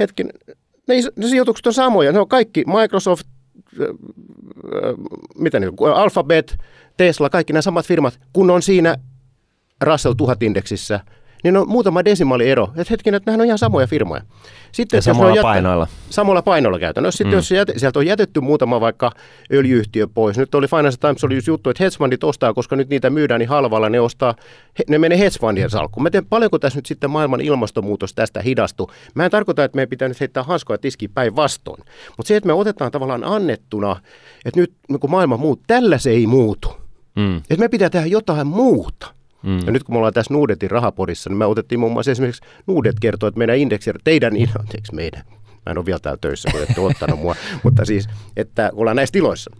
[0.00, 0.30] Hetken,
[0.88, 2.12] ne, ne sijoitukset on samoja.
[2.12, 3.26] Ne on kaikki Microsoft,
[3.80, 3.88] äh,
[5.38, 6.56] mitä ne, Alphabet,
[6.96, 8.96] Tesla, kaikki nämä samat firmat, kun on siinä
[9.82, 11.00] Russell 1000-indeksissä–
[11.44, 12.64] niin on muutama desimaali ero.
[12.64, 14.22] Että hetkinen, että nämä on ihan samoja firmoja.
[14.72, 15.86] Sitten, ja samoilla jättä, painoilla.
[16.10, 17.18] Samalla painoilla käytännössä.
[17.18, 17.36] Sitten mm.
[17.36, 19.12] jos jäte, sieltä on jätetty muutama vaikka
[19.52, 20.38] öljyyhtiö pois.
[20.38, 23.48] Nyt oli Financial Times oli just juttu, että hedge ostaa, koska nyt niitä myydään niin
[23.48, 24.34] halvalla, ne ostaa,
[24.88, 26.02] ne menee hedge fundien salkkuun.
[26.02, 28.90] Mä tiedän, paljonko tässä nyt sitten maailman ilmastonmuutos tästä hidastu.
[29.14, 31.84] Mä en tarkoita, että meidän pitää nyt heittää hanskoja tiskiin päinvastoin.
[32.16, 33.96] Mutta se, että me otetaan tavallaan annettuna,
[34.44, 36.76] että nyt kun maailma muuttuu, tällä se ei muutu.
[37.16, 37.36] Mm.
[37.36, 39.13] Että me pitää tehdä jotain muuta.
[39.44, 39.58] Mm.
[39.66, 43.00] Ja nyt kun me ollaan tässä Nuudetin rahapodissa, niin me otettiin muun muassa esimerkiksi Nuudet
[43.00, 45.22] kertoo, että meidän indeksi, teidän, anteeksi meidän,
[45.66, 49.12] mä en ole vielä täällä töissä, kun ette ottanut mua, mutta siis, että ollaan näissä
[49.12, 49.50] tiloissa,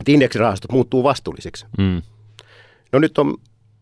[0.00, 1.66] että indeksirahastot muuttuu vastuullisiksi.
[1.78, 2.02] Mm.
[2.92, 3.34] No nyt on,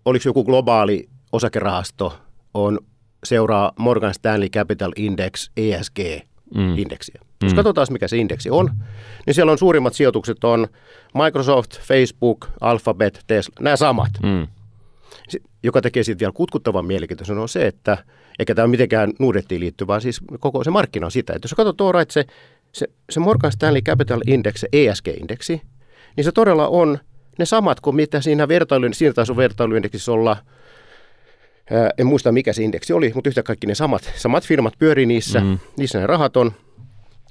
[0.04, 2.18] oliko joku globaali osakerahasto,
[2.54, 2.78] on
[3.24, 7.20] seuraa Morgan Stanley Capital Index ESG-indeksiä.
[7.20, 7.26] Mm.
[7.42, 7.56] Jos mm.
[7.56, 8.70] katsotaan, mikä se indeksi on,
[9.26, 10.68] niin siellä on suurimmat sijoitukset on
[11.14, 14.10] Microsoft, Facebook, Alphabet, Tesla, nämä samat.
[14.22, 14.46] Mm
[15.62, 17.98] joka tekee siitä vielä kutkuttavan mielenkiintoisen, on se, että
[18.38, 21.54] eikä tämä ole mitenkään nuudettiin liittyvä, vaan siis koko se markkina on sitä, että jos
[21.54, 22.24] katsot tuo että se,
[22.72, 25.62] se, se Morgan Stanley Capital Index, se ESG-indeksi,
[26.16, 26.98] niin se todella on
[27.38, 30.36] ne samat kuin mitä siinä vertailuin, siinä taisi on vertailuindeksissä olla,
[31.98, 35.40] en muista mikä se indeksi oli, mutta yhtä kaikki ne samat, samat firmat pyörii niissä,
[35.40, 35.58] mm.
[35.78, 36.46] niissä ne rahat on.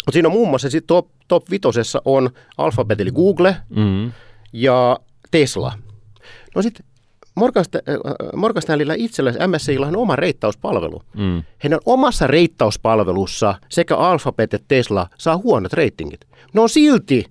[0.05, 4.11] Mutta siinä on muun muassa sit top, top vitosessa on Alphabet eli Google mm.
[4.53, 4.99] ja
[5.31, 5.77] Tesla.
[6.55, 6.85] No sitten
[7.35, 7.65] Morgan,
[8.35, 11.01] Morgan Stanleyllä itsellä MSCillä on oma reittauspalvelu.
[11.13, 11.43] Mm.
[11.63, 16.21] Heidän omassa reittauspalvelussa sekä Alphabet että Tesla saa huonot reitingit.
[16.53, 17.25] No silti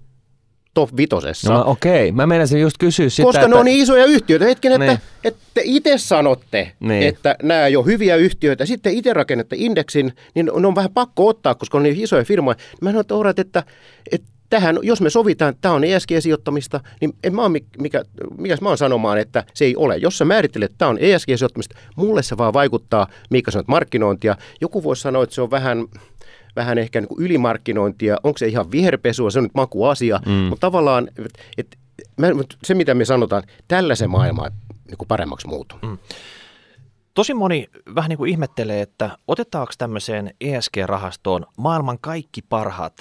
[0.75, 1.53] top vitosessa.
[1.53, 2.13] No okei, okay.
[2.13, 3.49] mä menisin just kysyä sitä, Koska että...
[3.49, 4.45] ne on niin isoja yhtiöitä.
[4.45, 4.99] Hetken, että, niin.
[5.25, 7.03] että te itse sanotte, niin.
[7.03, 8.67] että nämä ole hyviä yhtiöitä.
[8.67, 12.57] Sitten itse rakennette indeksin, niin ne on vähän pakko ottaa, koska on niin isoja firmoja.
[12.81, 13.63] Mä sanon, että, että,
[14.13, 18.03] että tähän, jos me sovitaan, että tämä on ESG-sijoittamista, niin en mä ole mikä,
[18.39, 19.97] mikä mä oon sanomaan, että se ei ole.
[19.97, 24.37] Jos sä määrittelet, että tämä on ESG-sijoittamista, mulle se vaan vaikuttaa, mikä sanot, markkinointia.
[24.61, 25.87] Joku voisi sanoa, että se on vähän
[26.57, 30.33] vähän ehkä niin kuin ylimarkkinointia, onko se ihan viherpesua, se on nyt makuasia, mm.
[30.33, 31.79] mutta tavallaan et, et,
[32.65, 34.49] se, mitä me sanotaan, tällä se maailma
[34.89, 35.79] niin kuin paremmaksi muutuu.
[35.83, 35.99] Mm.
[37.15, 43.01] Tosi moni vähän niin kuin ihmettelee, että otetaanko tämmöiseen ESG-rahastoon maailman kaikki parhaat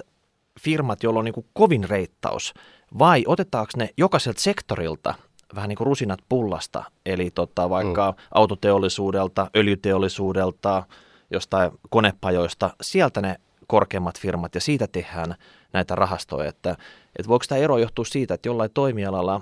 [0.59, 2.53] firmat, joilla on niin kuin kovin reittaus,
[2.99, 5.13] vai otetaanko ne jokaiselta sektorilta
[5.55, 8.17] vähän niin kuin rusinat pullasta, eli tota, vaikka mm.
[8.31, 10.83] autoteollisuudelta, öljyteollisuudelta,
[11.31, 13.35] jostain konepajoista, sieltä ne
[13.67, 15.35] korkeimmat firmat ja siitä tehdään
[15.73, 16.49] näitä rahastoja.
[16.49, 16.75] Että,
[17.15, 19.41] että voiko tämä ero johtua siitä, että jollain toimialalla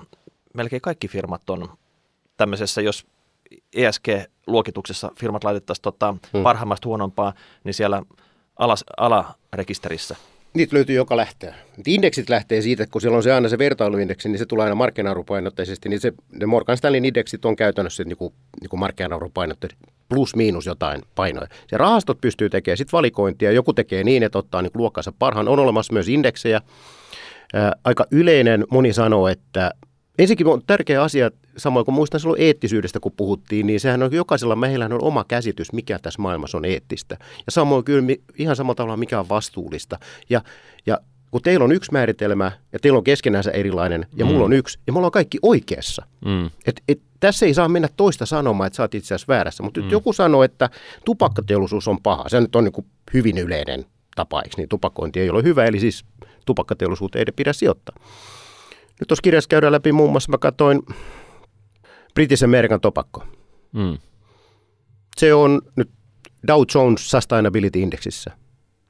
[0.54, 1.70] melkein kaikki firmat on
[2.38, 3.06] tämmöisessä, jos
[3.76, 6.44] ESG-luokituksessa firmat laitettaisiin tota hmm.
[6.44, 8.02] parhaimmasta huonompaa, niin siellä
[8.60, 10.16] alas, alarekisterissä
[10.54, 11.54] Niitä löytyy joka lähtee.
[11.88, 14.76] Indeksit lähtee siitä, että kun siellä on se aina se vertailuindeksi, niin se tulee aina
[14.76, 15.90] markkina-arvopainotteisesti.
[15.90, 18.82] Niin se, ne Morgan Stanley indeksit on käytännössä niin kuin, niin kuin
[20.10, 21.48] plus miinus jotain painoja.
[21.68, 23.52] Se rahastot pystyy tekemään sitten valikointia.
[23.52, 25.48] Joku tekee niin, että ottaa niin luokkansa parhaan.
[25.48, 26.62] On olemassa myös indeksejä.
[27.54, 29.72] Ää, aika yleinen, moni sanoo, että
[30.22, 34.56] ensinnäkin on tärkeä asia, samoin kuin muistan silloin eettisyydestä, kun puhuttiin, niin sehän on jokaisella
[34.56, 37.18] meillä on oma käsitys, mikä tässä maailmassa on eettistä.
[37.46, 40.00] Ja samoin kyllä ihan samalla tavalla, mikä on vastuullista.
[40.30, 40.42] Ja,
[40.86, 40.98] ja
[41.32, 44.32] kun teillä on yksi määritelmä ja teillä on keskenänsä erilainen ja mm.
[44.32, 46.06] mulla on yksi ja me ollaan kaikki oikeassa.
[46.26, 46.46] Mm.
[46.66, 49.64] Et, et, tässä ei saa mennä toista sanomaan, että sä oot itse asiassa väärässä.
[49.64, 49.90] Mutta mm.
[49.90, 50.70] joku sanoo, että
[51.06, 52.30] tupakkateollisuus on paha.
[52.30, 54.70] Se nyt on niin hyvin yleinen tapa, eikö niin?
[54.70, 56.06] Tupakointi ei ole hyvä, eli siis
[56.46, 57.96] tupakkateollisuuteen ei pidä sijoittaa.
[59.02, 60.82] Nyt tuossa kirjassa käydään läpi muun muassa, mä katsoin
[62.14, 63.24] British American Tobacco.
[63.72, 63.98] Mm.
[65.18, 65.90] Se on nyt
[66.48, 68.32] Dow Jones Sustainability Indexissä.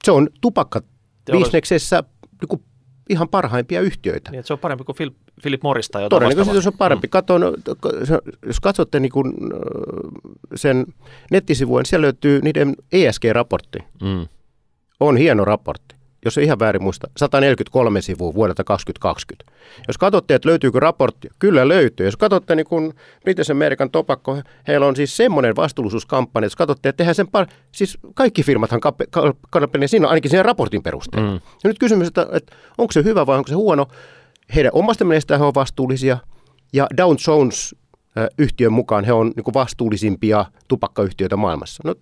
[0.04, 2.04] Se on tupakkabisneksessä
[2.42, 2.64] niin
[3.10, 4.32] ihan parhaimpia yhtiöitä.
[4.32, 7.08] Niin, että se on parempi kuin Philip, Philip Morris tai jotain Todennäköisesti se on parempi.
[7.08, 7.12] Mm.
[7.12, 7.42] Katon,
[8.46, 9.34] jos katsotte niin kuin
[10.56, 10.86] sen
[11.32, 13.80] nettisivujen, siellä löytyy niiden ESG-raportti.
[14.02, 14.28] Mm.
[15.00, 19.52] On hieno raportti jos ei ihan väärin muista, 143 sivua vuodelta 2020.
[19.88, 22.06] Jos katsotte, että löytyykö raportti, kyllä löytyy.
[22.06, 26.98] Jos katsotte niin kun British American Tobacco, heillä on siis semmoinen vastuullisuuskampanja, jos katsotte, että
[26.98, 27.48] tehdään sen par...
[27.72, 28.82] siis kaikki firmathan
[29.50, 31.32] kampanjaa siinä ainakin sen raportin perusteella.
[31.32, 31.40] Mm.
[31.64, 33.88] Ja nyt kysymys, että, että onko se hyvä vai onko se huono?
[34.56, 36.18] Heidän omasta mielestään he on vastuullisia
[36.74, 37.76] ja Dow Jones
[38.38, 41.84] yhtiön mukaan he on niin vastuullisimpia tupakkayhtiöitä maailmassa.
[41.86, 41.96] No,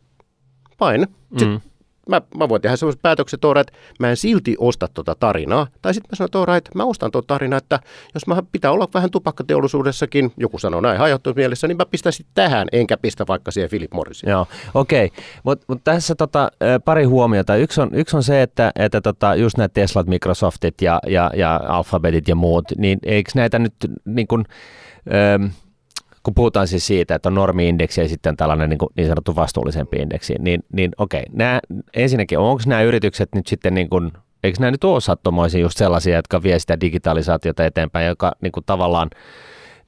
[0.80, 1.08] fine.
[1.32, 1.62] Mm
[2.10, 5.68] mä, mä voin tehdä sellaiset päätökset, että mä en silti osta tuota tarinaa.
[5.82, 7.80] Tai sitten mä sanon, että mä ostan tuota tarinaa, että
[8.14, 11.00] jos mä pitää olla vähän tupakkateollisuudessakin, joku sanoo näin
[11.36, 14.30] mielessä, niin mä pistän sitten tähän, enkä pistä vaikka siihen Philip Morrisin.
[14.30, 15.06] Joo, okei.
[15.06, 15.24] Okay.
[15.44, 16.52] Mutta mut tässä tota,
[16.86, 17.56] pari huomiota.
[17.56, 21.60] Yksi on, yksi on se, että, että tota, just nämä Teslat, Microsoftit ja, ja, ja
[21.68, 23.74] Alphabetit ja muut, niin eikö näitä nyt
[24.06, 24.46] niin kuin,
[25.14, 25.50] öö,
[26.24, 29.98] kun puhutaan siis siitä, että on normi-indeksi ja sitten tällainen niin, kuin niin sanottu vastuullisempi
[29.98, 31.60] indeksi, niin, niin okei, nämä,
[31.94, 34.12] ensinnäkin onko nämä yritykset nyt sitten niin kuin,
[34.44, 38.64] eikö nämä nyt ole sattumoisin just sellaisia, jotka vie sitä digitalisaatiota eteenpäin, joka niin kuin
[38.66, 39.10] tavallaan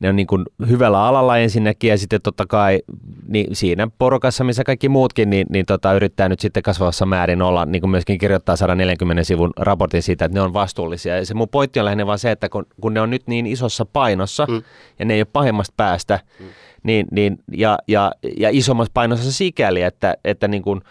[0.02, 2.80] ne on niin kuin hyvällä alalla ensinnäkin ja sitten totta kai
[3.28, 7.66] niin siinä porukassa, missä kaikki muutkin, niin, niin tota, yrittää nyt sitten kasvavassa määrin olla,
[7.66, 11.18] niin kuin myöskin kirjoittaa 140 sivun raportin siitä, että ne on vastuullisia.
[11.18, 13.46] Ja se mun pointti on lähinnä vaan se, että kun, kun ne on nyt niin
[13.46, 14.62] isossa painossa mm.
[15.00, 16.46] ja ne ei ole pahimmasta päästä, mm.
[16.84, 20.82] niin, niin, ja, ja, ja isommassa painossa sikäli, että, että niin kuin,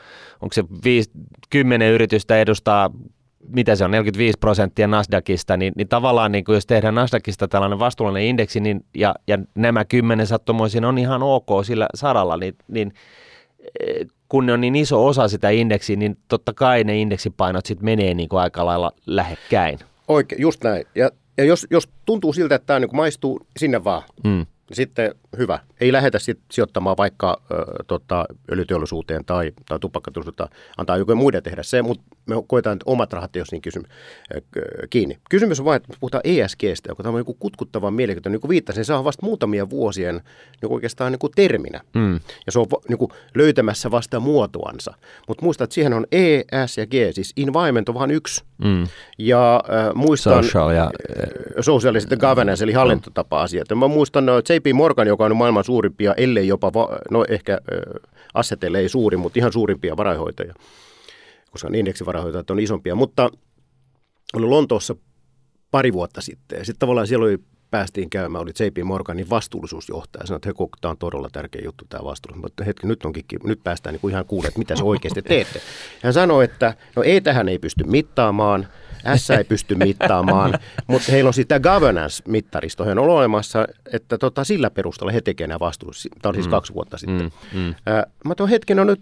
[0.40, 1.10] onko se 5,
[1.50, 2.90] 10 yritystä edustaa
[3.48, 7.78] mitä se on, 45 prosenttia Nasdaqista, niin, niin tavallaan niin kuin jos tehdään Nasdaqista tällainen
[7.78, 12.92] vastuullinen indeksi, niin, ja, ja nämä kymmenen sattumoisin on ihan ok sillä saralla, niin, niin
[13.80, 17.84] eh, kun ne on niin iso osa sitä indeksiä, niin totta kai ne indeksipainot sitten
[17.84, 19.78] menee niin kuin aika lailla lähekkäin.
[20.08, 20.84] Oikein, just näin.
[20.94, 24.46] Ja, ja jos, jos tuntuu siltä, että tämä niin maistuu sinne vaan, mm.
[24.72, 25.58] sitten hyvä.
[25.80, 27.54] Ei lähdetä sit sijoittamaan vaikka ö,
[27.86, 33.12] tota, öljyteollisuuteen tai, tai tupakkatuotantoon, antaa joku muiden tehdä se, mutta me koetaan, että omat
[33.12, 33.82] rahat jos niin kysym,
[34.34, 34.40] ö,
[34.90, 35.18] kiinni.
[35.30, 38.32] Kysymys on vain, että puhutaan ESGstä, joka on joku kutkuttava mielenkiintoinen.
[38.32, 40.20] Niin kuin viittasin, se on vasta muutamia vuosien
[40.62, 41.80] niin oikeastaan niin kuin terminä.
[41.94, 42.14] Mm.
[42.46, 44.94] Ja se on niin kuin löytämässä vasta muotoansa.
[45.28, 48.44] Mutta muista, että siihen on E, S ja G, siis environment on vain yksi.
[48.64, 48.86] Mm.
[49.18, 50.44] Ja äh, muistan...
[50.44, 50.90] Social ja...
[51.60, 53.68] Social ja sitten governance, eli hallintotapa-asiat.
[53.74, 57.58] Mä muistan, että JP Morgan, joka on maailman suurimpia, ellei jopa, va- no ehkä
[58.34, 60.54] asseteille ei suuri, mutta ihan suurimpia varainhoitajia,
[61.50, 63.30] koska indeksivarainhoitajat on isompia, mutta
[64.34, 64.96] oli Lontoossa
[65.70, 67.38] pari vuotta sitten, sitten tavallaan siellä oli
[67.70, 70.26] päästiin käymään, oli JP Morganin vastuullisuusjohtaja.
[70.26, 72.42] Sanoi, että hei, tämä on todella tärkeä juttu tämä vastuullisuus.
[72.42, 75.60] Mutta hetki, nyt, onkin, nyt päästään niin kuin ihan kuulemaan, että mitä se oikeasti teette.
[76.02, 78.66] Hän sanoi, että no ei tähän ei pysty mittaamaan,
[79.16, 80.54] S ei pysty mittaamaan,
[80.86, 86.08] mutta heillä on sitä governance-mittaristo on olemassa, että tota, sillä perusteella he tekevät nämä vastuullisuus.
[86.22, 86.50] Tämä oli siis mm.
[86.50, 87.30] kaksi vuotta sitten.
[87.52, 87.60] Mm.
[87.60, 87.68] Mm.
[87.68, 89.00] Äh, mä tuon hetken, no nyt,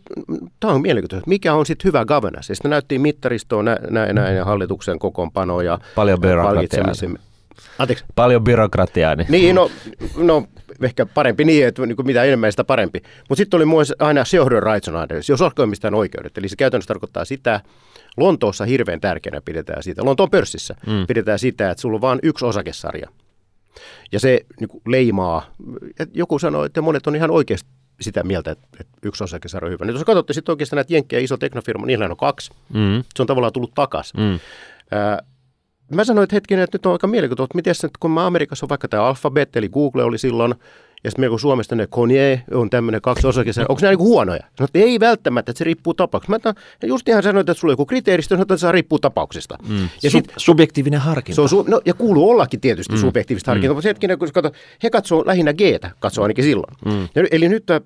[0.60, 2.50] tämä on mielenkiintoista, mikä on sitten hyvä governance.
[2.50, 5.78] Ja sitten näyttiin mittaristoa, näin, näin, näin hallituksen kokoonpanoja.
[5.94, 6.94] Paljon byrokratiaa.
[7.78, 8.04] Anteeksi.
[8.14, 9.14] Paljon byrokratiaa.
[9.14, 9.70] Niin, niin no,
[10.16, 10.44] no,
[10.82, 13.02] ehkä parempi niin, että niin kuin mitä enemmän sitä parempi.
[13.28, 14.24] Mutta sitten oli myös aina
[14.60, 14.96] rights on
[15.28, 16.38] jos mistään oikeudet.
[16.38, 17.60] Eli se käytännössä tarkoittaa sitä,
[18.16, 21.06] Lontoossa hirveän tärkeänä pidetään sitä, Lontoon pörssissä mm.
[21.06, 23.08] pidetään sitä, että sulla on vain yksi osakesarja.
[24.12, 25.46] Ja se niin kuin leimaa,
[26.14, 27.68] joku sanoi, että monet on ihan oikeasti
[28.00, 29.84] sitä mieltä, että, että yksi osakesarja on hyvä.
[29.84, 32.50] Nyt jos katsotte sitten oikeastaan näitä jenkkejä iso teknofirma, niillä on kaksi.
[32.74, 33.04] Mm.
[33.14, 34.20] Se on tavallaan tullut takaisin.
[34.20, 34.38] Mm.
[35.94, 38.66] Mä sanoin, että hetkinen, että nyt on aika mielenkiintoista, että miten se, kun mä Amerikassa
[38.66, 40.54] on vaikka tämä Alphabet, eli Google oli silloin,
[41.04, 44.40] ja sitten meillä Suomesta ne Konje on tämmöinen kaksi osakin, onko nämä niin huonoja?
[44.60, 46.54] No, että ei välttämättä, että se riippuu tapauksesta.
[46.54, 46.54] Mä
[46.86, 49.58] just ihan sanoin, että sulla on joku kriteeristö, että se riippuu tapauksesta.
[49.68, 49.88] Mm.
[50.02, 51.34] Ja sit, subjektiivinen harkinta.
[51.34, 53.00] Se on su, no, ja kuuluu ollakin tietysti mm.
[53.00, 53.76] subjektiivista harkintaa, mm.
[53.76, 54.50] mutta hetkinen, kun kato,
[54.82, 55.60] he katsoo lähinnä g
[55.98, 56.74] katsoo ainakin silloin.
[56.84, 57.08] Mm.
[57.14, 57.80] Ja, eli nyt tämä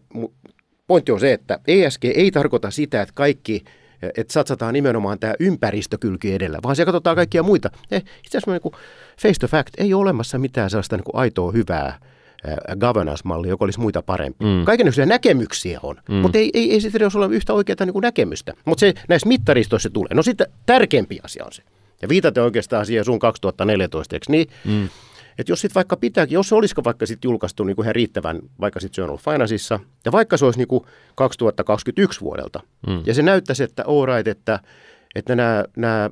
[0.86, 3.64] pointti on se, että ESG ei tarkoita sitä, että kaikki
[4.16, 7.70] että satsataan nimenomaan tämä ympäristökylki edellä, vaan siellä katsotaan kaikkia muita.
[7.90, 8.82] Eh, itse asiassa niin
[9.22, 11.98] face to fact, ei ole olemassa mitään sellaista niin kuin aitoa hyvää
[12.80, 14.44] governance-malli, joka olisi muita parempi.
[14.44, 14.64] Mm.
[14.64, 16.14] Kaikenlaisia näkemyksiä on, mm.
[16.14, 18.52] mutta ei, ei, ei sitten ole yhtä oikeaa niin kuin näkemystä.
[18.64, 20.14] Mutta se näissä mittaristoissa tulee.
[20.14, 21.62] No sitten tärkeämpi asia on se.
[22.02, 24.48] Ja viitatte oikeastaan siihen sun 2014, eikö niin?
[24.64, 24.88] Mm.
[25.38, 28.40] Että jos sitten vaikka pitääkin, jos se olisiko vaikka sitten julkaistu niin kuin ihan riittävän,
[28.60, 33.02] vaikka sitten Journal Financeissa, ja vaikka se olisi niin kuin 2021 vuodelta, mm.
[33.06, 34.60] ja se näyttäisi, että all right, että,
[35.14, 36.10] että nämä, nämä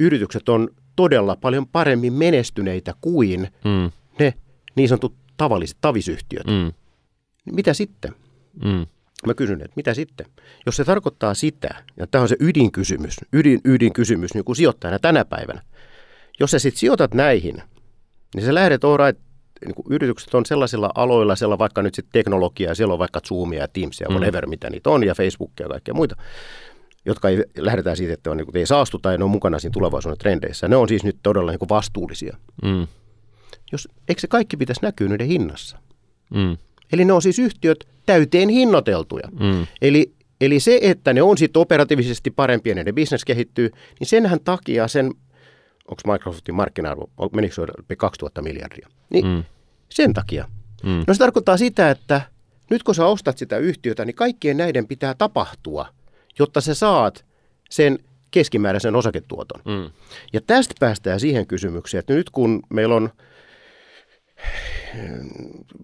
[0.00, 3.90] yritykset on todella paljon paremmin menestyneitä kuin mm.
[4.18, 4.34] ne
[4.74, 6.46] niin sanotut tavalliset tavisyhtiöt.
[6.46, 6.72] Mm.
[7.52, 8.14] Mitä sitten?
[8.64, 8.86] Mm.
[9.26, 10.26] Mä kysyn, että mitä sitten?
[10.66, 15.24] Jos se tarkoittaa sitä, ja tämä on se ydinkysymys, ydin, ydinkysymys niin kuin sijoittajana tänä
[15.24, 15.62] päivänä,
[16.40, 17.62] jos sä sitten sijoitat näihin,
[18.34, 19.22] niin sä lähdet, all right,
[19.64, 23.20] niin kuin yritykset on sellaisilla aloilla, siellä on vaikka nyt sitten teknologiaa, siellä on vaikka
[23.28, 24.14] Zoomia ja Teamsia, mm.
[24.14, 26.16] whatever, mitä niitä on, ja Facebookia ja kaikkea muita,
[27.04, 29.72] jotka ei, lähdetään siitä, että on, niin kuin, ei saastuta ja ne on mukana siinä
[29.72, 30.68] tulevaisuuden trendeissä.
[30.68, 32.36] Ne on siis nyt todella niin kuin vastuullisia.
[32.62, 32.86] Mm.
[33.72, 35.78] Jos, eikö se kaikki pitäisi näkyä niiden hinnassa?
[36.34, 36.56] Mm.
[36.92, 39.28] Eli ne on siis yhtiöt täyteen hinnoiteltuja.
[39.40, 39.66] Mm.
[39.82, 44.40] Eli, eli se, että ne on sitten operatiivisesti parempia ja ne bisnes kehittyy, niin senhän
[44.40, 45.10] takia sen,
[45.88, 48.88] onko Microsoftin markkina-arvo, menikö se 2000 miljardia?
[49.10, 49.44] Niin mm.
[49.88, 50.48] sen takia.
[50.82, 51.04] Mm.
[51.06, 52.20] No se tarkoittaa sitä, että
[52.70, 55.86] nyt kun sä ostat sitä yhtiötä, niin kaikkien näiden pitää tapahtua,
[56.38, 57.24] jotta sä saat
[57.70, 57.98] sen
[58.30, 59.60] keskimääräisen osaketuoton.
[59.64, 59.90] Mm.
[60.32, 63.10] Ja tästä päästään siihen kysymykseen, että nyt kun meillä on–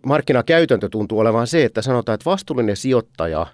[0.07, 3.47] markkinakäytäntö tuntuu olevan se, että sanotaan, että vastuullinen sijoittaja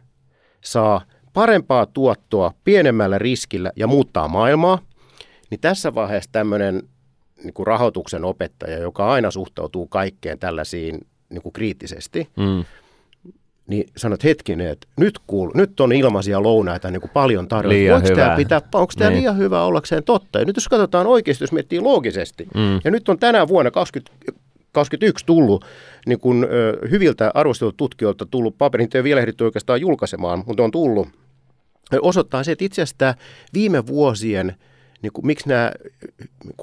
[0.64, 1.00] saa
[1.32, 4.78] parempaa tuottoa pienemmällä riskillä ja muuttaa maailmaa,
[5.54, 6.82] niin tässä vaiheessa tämmöinen
[7.44, 12.64] niin kuin rahoituksen opettaja, joka aina suhtautuu kaikkeen tällaisiin niin kuin kriittisesti, mm.
[13.66, 17.96] niin sanot hetkinen, että nyt, kuul, nyt on ilmaisia lounaita niin kuin paljon tarjolla.
[17.96, 19.20] Onko tämä, pitää, onko tämä niin.
[19.20, 20.38] liian hyvä ollakseen totta?
[20.38, 22.80] Ja nyt jos katsotaan oikeasti, jos miettii loogisesti, mm.
[22.84, 24.12] ja nyt on tänä vuonna 20,
[24.72, 25.64] 2021 tullut
[26.06, 30.62] niin kuin, ö, hyviltä arvostelut tutkijoilta tullut paperi, niitä ei vielä ehditty oikeastaan julkaisemaan, mutta
[30.62, 31.08] on tullut,
[32.00, 33.14] osoittaa se, että itse asiassa
[33.54, 34.56] viime vuosien,
[35.04, 35.72] niin kuin, miksi nämä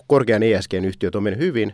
[0.08, 1.74] korkean ESG-yhtiöt on mennyt hyvin,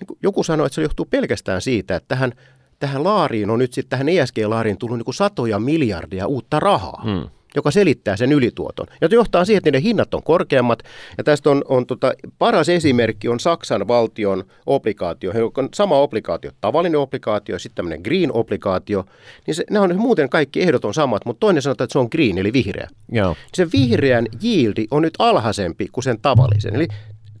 [0.00, 2.32] niin kuin joku sanoi, että se johtuu pelkästään siitä, että tähän,
[2.78, 7.02] tähän laariin on nyt sitten tähän ESG-laariin tullut niin kuin satoja miljardia uutta rahaa.
[7.04, 8.86] Hmm joka selittää sen ylituoton.
[9.00, 10.82] Ja johtaa siihen, että niiden hinnat on korkeammat.
[11.18, 16.50] Ja tästä on, on tota, paras esimerkki on Saksan valtion obligaatio, joka on sama obligaatio,
[16.60, 19.04] tavallinen obligaatio, sitten tämmöinen green-obligaatio.
[19.46, 22.08] Niin se, nämä on muuten kaikki ehdot on samat, mutta toinen sanotaan, että se on
[22.10, 22.88] green, eli vihreä.
[23.12, 23.36] Joo.
[23.54, 26.74] Se vihreän yieldi on nyt alhaisempi kuin sen tavallisen.
[26.74, 26.88] Eli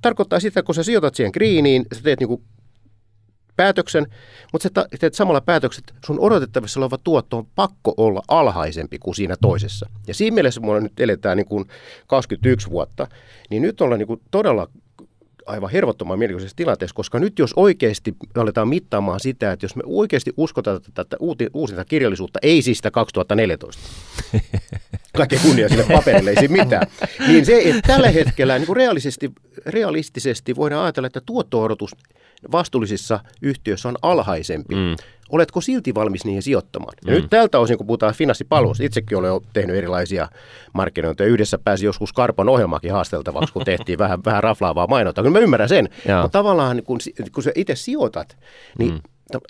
[0.02, 2.42] tarkoittaa sitä, kun sä sijoitat siihen greeniin, sä teet niinku
[3.56, 4.06] päätöksen,
[4.52, 9.36] mutta sä teet samalla päätökset, sun odotettavissa oleva tuotto on pakko olla alhaisempi kuin siinä
[9.40, 9.90] toisessa.
[10.06, 11.64] Ja siinä mielessä, kun nyt eletään niin kuin
[12.06, 13.08] 21 vuotta,
[13.50, 14.68] niin nyt ollaan niin kuin todella
[15.46, 20.32] aivan hervottoman mielenkiintoisessa tilanteessa, koska nyt jos oikeasti aletaan mittaamaan sitä, että jos me oikeasti
[20.36, 21.16] uskotaan tätä
[21.54, 23.82] uusinta kirjallisuutta, ei siis sitä 2014,
[25.16, 26.86] kaikki kunnia sille paperille, ei siinä mitään,
[27.28, 29.32] niin se, että tällä hetkellä niin kuin realistisesti,
[29.66, 31.90] realistisesti voidaan ajatella, että tuotto-odotus
[32.52, 34.74] vastuullisissa yhtiöissä on alhaisempi.
[34.74, 34.96] Mm.
[35.28, 36.94] Oletko silti valmis niihin sijoittamaan?
[37.06, 37.16] Ja mm.
[37.16, 40.28] nyt tältä osin, kun puhutaan finanssipalveluista, itsekin olen tehnyt erilaisia
[40.72, 41.30] markkinointeja.
[41.30, 45.24] Yhdessä pääsi joskus Karpon ohjelmakin haasteltavaksi, kun tehtiin vähän, vähän raflaavaa mainontaa.
[45.24, 46.22] Kyllä mä ymmärrän sen, Jaa.
[46.22, 46.98] mutta tavallaan kun,
[47.34, 48.36] kun sä itse sijoitat,
[48.78, 49.40] niin mm.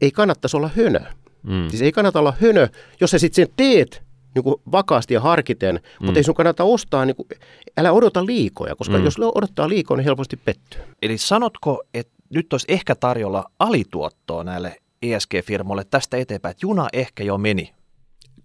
[0.00, 1.00] ei kannattaisi olla hönö.
[1.42, 1.68] Mm.
[1.68, 2.68] Siis ei kannata olla hönö,
[3.00, 4.02] jos sä sitten sen teet
[4.34, 6.06] niin kuin vakaasti ja harkiten, mm.
[6.06, 7.28] mutta ei sun kannata ostaa, niin kuin,
[7.76, 9.04] älä odota liikoja, koska mm.
[9.04, 10.80] jos odottaa liikoja, niin helposti pettyy.
[11.02, 17.24] Eli sanotko, että nyt olisi ehkä tarjolla alituottoa näille ESG-firmoille tästä eteenpäin, että juna ehkä
[17.24, 17.74] jo meni?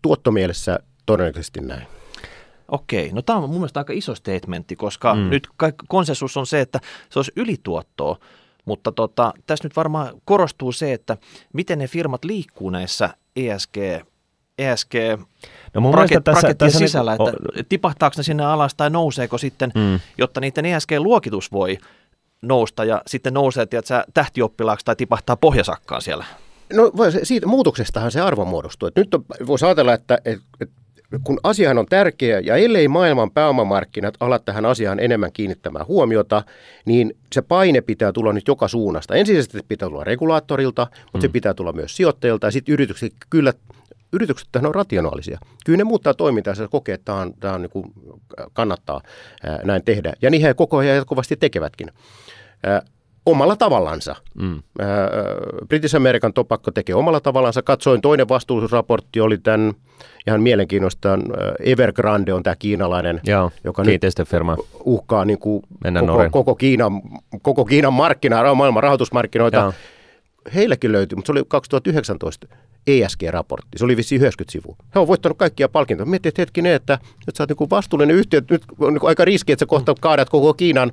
[0.02, 1.88] Tuottomielessä todennäköisesti näin.
[2.68, 5.30] Okei, no tämä on mun mielestä aika iso statementti, koska mm.
[5.30, 5.48] nyt
[5.88, 8.18] konsensus on se, että se olisi ylituottoa,
[8.66, 11.18] mutta tota, tässä nyt varmaan korostuu se, että
[11.54, 13.78] miten ne firmat liikkuu näissä ESG
[14.60, 14.94] ESG
[15.74, 17.66] no mun raket, tässä, tässä sisällä, että on...
[17.70, 20.00] tipahtaako ne sinne alas tai nouseeko sitten, mm.
[20.18, 21.78] jotta niiden ESG-luokitus voi
[22.42, 26.26] nousta ja sitten nousee tiedätkö, tähtioppilaaksi tai tipahtaa pohjasakkaan siellä?
[26.74, 26.92] No
[27.24, 28.88] siitä muutoksestahan se arvo muodostuu.
[28.88, 30.66] Että nyt on, voisi ajatella, että, että
[31.24, 36.44] kun asiahan on tärkeä ja ellei maailman pääomamarkkinat ala tähän asiaan enemmän kiinnittämään huomiota,
[36.86, 39.16] niin se paine pitää tulla nyt joka suunnasta.
[39.16, 41.22] Ensisijaisesti pitää tulla regulaattorilta, mutta mm.
[41.22, 43.54] se pitää tulla myös sijoittajilta ja sitten yritykset kyllä
[44.14, 45.40] yritykset on rationaalisia.
[45.66, 47.94] Kyllä ne muuttaa toimintaa, ja kokee, että tämä, on, tämä on, niin kuin
[48.54, 49.02] kannattaa
[49.44, 50.14] ää, näin tehdä.
[50.22, 51.92] Ja niin he koko ajan jatkuvasti tekevätkin.
[52.64, 52.82] Ää,
[53.26, 54.16] omalla tavallansa.
[54.42, 54.62] Mm.
[55.68, 57.62] British American Tobacco tekee omalla tavallansa.
[57.62, 59.74] Katsoin, toinen vastuullisuusraportti oli tämän
[60.28, 61.20] ihan mielenkiinnosta.
[61.60, 64.02] Evergrande on tämä kiinalainen, Joo, joka nyt
[64.84, 65.64] uhkaa niin kuin
[66.08, 67.02] koko, koko, Kiinan,
[67.42, 69.58] koko Kiinan markkinaa, maailman rahoitusmarkkinoita.
[69.58, 69.74] Joo.
[70.56, 72.48] Heilläkin löytyi, mutta se oli 2019
[72.88, 73.78] ESG-raportti.
[73.78, 74.76] Se oli vissi 90 sivua.
[74.96, 76.06] He on voittanut kaikkia palkintoja.
[76.06, 79.62] Mietit hetkinen, että nyt sä oot niin vastuullinen yhtiö, nyt on niin aika riski, että
[79.62, 80.92] sä kohta kaadat koko Kiinan,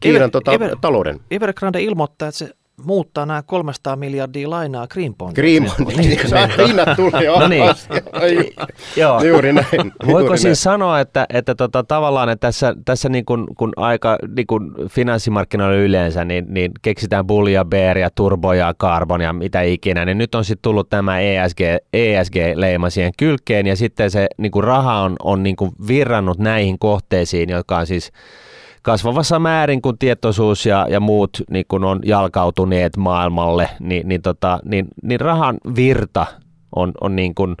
[0.00, 1.20] Kiinan Ever, tota, Ever, talouden.
[1.30, 5.34] Evergrande ilmoittaa, että se muuttaa nämä 300 miljardia lainaa Green Bond.
[5.34, 6.18] Green Bond, niin,
[6.96, 7.70] tulee jo no niin.
[8.96, 9.24] Joo.
[9.24, 9.92] Juuri näin.
[10.06, 10.56] Voiko juuri siis näin.
[10.56, 15.76] sanoa, että, että tota, tavallaan että tässä, tässä niin kuin, kun aika niin kuin finanssimarkkinoilla
[15.76, 20.90] yleensä, niin, niin keksitään bullia, bearia, turboja, karbonia, mitä ikinä, niin nyt on sitten tullut
[20.90, 21.60] tämä ESG,
[21.92, 26.78] ESG-leima siihen kylkeen ja sitten se niin kuin raha on, on niin kuin virrannut näihin
[26.78, 28.12] kohteisiin, jotka on siis
[28.82, 34.60] kasvavassa määrin, kun tietoisuus ja, ja muut niin kun on jalkautuneet maailmalle, niin, niin, tota,
[34.64, 36.26] niin, niin rahan virta
[36.76, 37.56] on, on niin kuin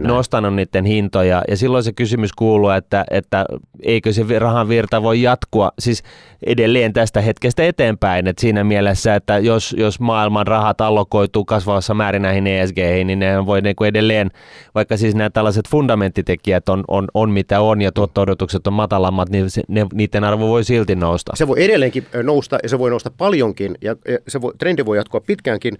[0.00, 1.42] nostanut niiden hintoja.
[1.48, 3.46] Ja silloin se kysymys kuuluu, että, että
[3.82, 6.02] eikö se rahan virta voi jatkua siis
[6.46, 8.26] edelleen tästä hetkestä eteenpäin.
[8.26, 13.46] Et siinä mielessä, että jos, jos maailman rahat allokoituu kasvavassa määrin näihin ESG, niin ne
[13.46, 14.30] voi niin kuin edelleen,
[14.74, 19.50] vaikka siis nämä tällaiset fundamenttitekijät on, on, on mitä on ja tuotto-odotukset on matalammat, niin
[19.50, 21.32] se, ne, niiden arvo voi silti nousta.
[21.34, 23.96] Se voi edelleenkin nousta ja se voi nousta paljonkin ja
[24.28, 25.78] se voi, trendi voi jatkua pitkäänkin,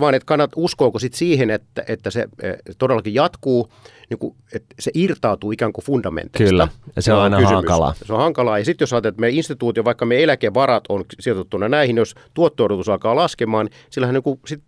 [0.00, 2.28] vaan että kannat uskoako sitten siihen, että, että se
[2.78, 3.68] todellakin jatkuu,
[4.12, 6.50] niin kuin, että se irtautuu ikään kuin fundamenteista.
[6.50, 7.54] Kyllä, ja se on aina kysymys.
[7.54, 7.94] hankalaa.
[8.04, 11.68] Se on hankalaa, ja sitten jos ajatellaan, että meidän instituutio, vaikka me eläkevarat on sijoitettuna
[11.68, 14.62] näihin, jos tuotto alkaa laskemaan, niin sillähän niin kuin, sit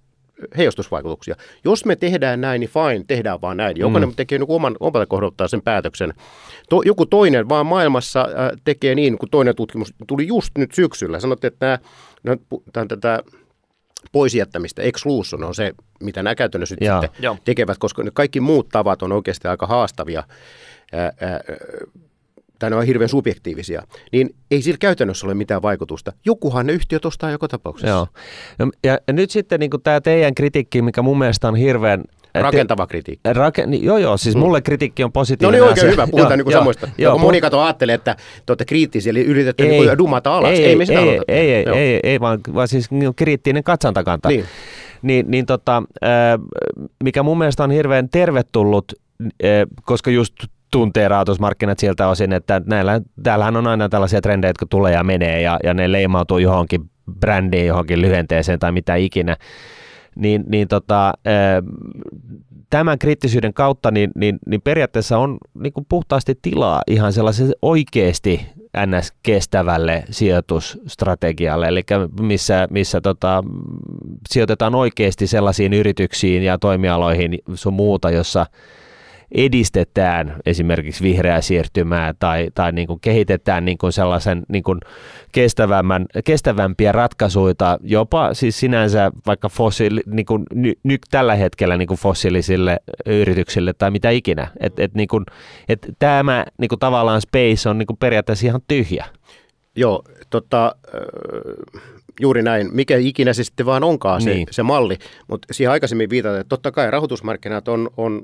[0.57, 1.37] heijastusvaikutuksia.
[1.65, 3.77] Jos me tehdään näin, niin fine, tehdään vaan näin.
[3.77, 4.15] Jokainen mm.
[4.15, 6.15] tekee niin oman, omalta kohdaltaan sen päätöksen.
[6.69, 11.21] To, joku toinen vaan maailmassa äh, tekee niin, kun toinen tutkimus tuli just nyt syksyllä.
[11.21, 11.79] Sanotte, että
[12.23, 13.23] nämä, no, tätä
[14.13, 15.73] poisjättämistä, exclusion on se,
[16.05, 20.23] mitä nämä käytännössä nyt sitten tekevät, koska kaikki muut tavat on oikeasti aika haastavia.
[20.93, 21.41] Ää, ää,
[22.59, 26.13] tai ne on hirveän subjektiivisia, niin ei sillä käytännössä ole mitään vaikutusta.
[26.25, 27.89] Jokuhan ne yhtiöt ostaa joka tapauksessa.
[27.89, 28.07] Joo.
[28.59, 33.33] No, ja, nyt sitten niin tämä teidän kritiikki, mikä mun mielestä on hirveän Rakentava kritiikki.
[33.33, 34.41] Rake, niin, joo, joo, siis mm.
[34.41, 35.61] mulle kritiikki on positiivinen.
[35.61, 35.91] No niin oikein asia.
[35.91, 36.89] hyvä, puhutaan niin samoista.
[36.99, 40.51] Joo, moni kato ajattelee, että te olette kriittisiä, eli yritätte ei, niin dumata alas.
[40.51, 43.65] Ei, ei, me sitä ei, ei, ei, ei, ei, ei, vaan, vaan siis niin kriittinen
[43.65, 44.29] katsantakanta.
[44.29, 44.45] Niin.
[45.05, 45.83] Niin, niin tota,
[47.05, 48.93] mikä mun mielestä on hirveän tervetullut,
[49.83, 50.35] koska just
[50.71, 55.41] tuntee rahoitusmarkkinat sieltä osin, että näillä, täällähän on aina tällaisia trendejä, jotka tulee ja menee
[55.41, 56.91] ja, ja ne leimautuu johonkin
[57.21, 59.37] brändiin, johonkin lyhenteeseen tai mitä ikinä.
[60.17, 61.13] Niin, niin tota,
[62.71, 68.47] tämän kriittisyyden kautta niin, niin, niin periaatteessa on niin kuin puhtaasti tilaa ihan sellaiselle oikeasti
[68.87, 69.13] ns.
[69.23, 71.83] kestävälle sijoitusstrategialle, eli
[72.21, 73.45] missä, missä tota,
[74.29, 78.47] sijoitetaan oikeasti sellaisiin yrityksiin ja toimialoihin sun muuta, jossa
[79.33, 84.81] edistetään esimerkiksi vihreää siirtymää tai, tai niin kuin kehitetään niin kuin sellaisen niin kuin
[85.33, 91.89] kestävämmän, kestävämpiä ratkaisuja, jopa siis sinänsä vaikka fossiili, niin kuin ny, ny, tällä hetkellä niin
[91.89, 94.51] kuin fossiilisille yrityksille tai mitä ikinä.
[94.61, 95.25] Et, et niin kuin,
[95.69, 99.07] et tämä niin kuin tavallaan space on niin kuin periaatteessa ihan tyhjä.
[99.77, 100.77] Joo, tota,
[102.21, 102.69] juuri näin.
[102.73, 104.47] Mikä ikinä se sitten vaan onkaan se, niin.
[104.51, 104.99] se malli.
[105.29, 108.23] Mutta siihen aikaisemmin viitataan, että totta kai rahoitusmarkkinat on, on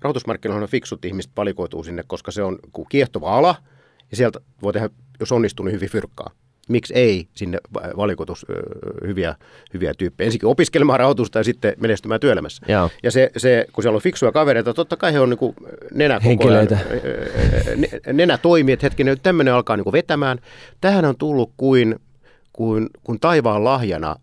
[0.00, 3.54] rahoitusmarkkinoilla on fiksut ihmiset valikoituu sinne, koska se on kiehtova ala
[4.10, 4.90] ja sieltä voi tehdä,
[5.20, 6.30] jos onnistuu, niin hyvin fyrkkaa.
[6.68, 8.46] Miksi ei sinne valikoitus
[9.06, 9.34] hyviä,
[9.74, 10.26] hyviä tyyppejä?
[10.26, 12.66] Ensinnäkin opiskelemaan rahoitusta ja sitten menestymään työelämässä.
[12.68, 12.90] Joo.
[13.02, 15.54] Ja se, se, kun siellä on fiksuja kavereita, totta kai he on niin
[15.94, 16.78] nenä Henkilöitä.
[18.12, 20.38] nenä toimii, että hetkinen, tämmöinen alkaa niin vetämään.
[20.80, 21.96] Tähän on tullut kuin,
[22.52, 24.16] kuin, kuin taivaan lahjana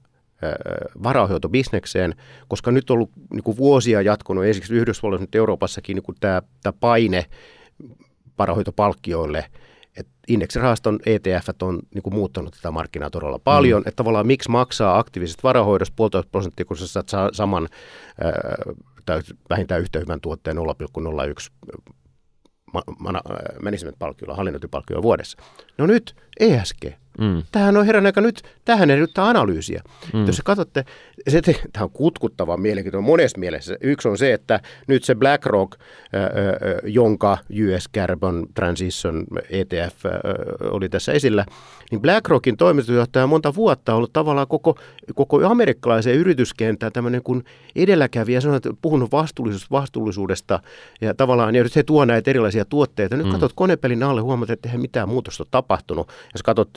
[1.04, 2.16] varahoitobisnekseen,
[2.48, 6.42] koska nyt on ollut niin kuin vuosia jatkunut, esimerkiksi Yhdysvalloissa, nyt Euroopassakin niin kuin tämä,
[6.64, 7.26] tämä paine
[8.38, 9.46] varahoitopalkkioille,
[9.98, 13.88] että indeksirahaston ETF on niin kuin muuttanut tätä markkinaa todella paljon, mm.
[13.88, 17.68] että tavallaan miksi maksaa aktiivisesta varahoidosta puolitoista prosenttia, kun sä saat saman
[19.06, 20.64] tai vähintään yhtä hyvän tuotteen 0,01
[23.62, 25.38] management-palkkiolla, hallinnointipalkkiolla vuodessa.
[25.78, 26.86] No nyt ESG,
[27.20, 27.44] Mm.
[27.52, 29.82] Tähän on herran aika nyt, tähän edellyttää analyysiä.
[30.14, 30.26] Mm.
[30.28, 30.86] Jos katsotte,
[31.28, 33.78] se, tämä on kutkuttava mielenkiintoinen monessa mielessä.
[33.82, 35.80] Yksi on se, että nyt se BlackRock,
[36.84, 40.06] jonka US Carbon Transition ETF
[40.62, 41.46] oli tässä esillä,
[41.92, 44.78] niin BlackRockin toimitusjohtaja monta vuotta ollut tavallaan koko,
[45.16, 47.44] koko amerikkalaisen yrityskentän tämmöinen kuin
[47.76, 50.60] edelläkävijä, sanoo, että puhunut vastuullisuudesta, vastuullisuudesta
[51.02, 53.18] ja tavallaan, ja nyt he tuo näitä erilaisia tuotteita.
[53.18, 53.32] Nyt mm.
[53.32, 56.10] katsot konepelin alle, huomaat, että eihän mitään muutosta ole tapahtunut.
[56.34, 56.70] Jos katsot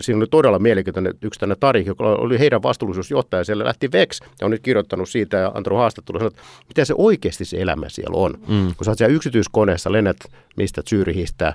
[0.00, 4.44] siinä oli todella mielenkiintoinen yksi tänne Tarik, joka oli heidän vastuullisuusjohtaja, siellä lähti Vex ja
[4.44, 8.34] on nyt kirjoittanut siitä ja antanut haastattelua, että mitä se oikeasti se elämä siellä on.
[8.48, 8.74] Mm.
[8.76, 10.16] Kun sä oot siellä yksityiskoneessa, lennät
[10.56, 11.54] mistä Zyrihistä, äh,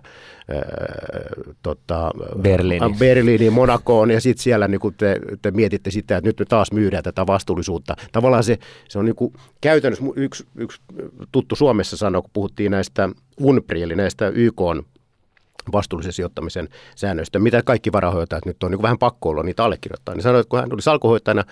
[1.63, 2.11] tota,
[2.41, 2.95] Berliini.
[2.99, 7.03] Berliiniin, Monakoon ja sitten siellä niin te, te, mietitte sitä, että nyt me taas myydään
[7.03, 7.95] tätä vastuullisuutta.
[8.11, 8.57] Tavallaan se,
[8.89, 10.81] se on niin käytännössä yksi, yksi
[11.31, 13.09] tuttu Suomessa sanoi, kun puhuttiin näistä
[13.39, 14.61] UNPRI, eli näistä YK
[15.71, 20.15] vastuullisen sijoittamisen säännöistä, mitä kaikki varahoitajat nyt on niin vähän pakko olla niitä allekirjoittaa.
[20.15, 21.43] Niin sanoi, että kun hän tuli salkuhoitajana,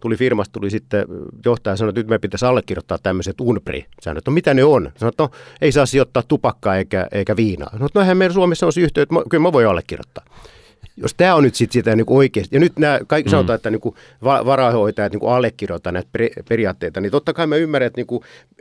[0.00, 1.04] tuli firmasta, tuli sitten
[1.44, 4.26] johtaja ja sanoi, että nyt me pitäisi allekirjoittaa tämmöiset UNPRI-säännöt.
[4.26, 4.92] No mitä ne on?
[4.96, 7.70] Sanoi, että no, ei saa sijoittaa tupakkaa eikä, eikä viinaa.
[7.78, 10.24] No, no eihän meidän Suomessa on se yhtiö, että mä, kyllä mä voin allekirjoittaa
[10.96, 13.30] jos tämä on nyt sitten sitä niin oikeasti, ja nyt nämä kaikki mm.
[13.30, 13.94] sanotaan, että niin
[14.24, 16.08] varahoitajat niin allekirjoittaa näitä
[16.48, 18.20] periaatteita, niin totta kai mä ymmärrän, että niin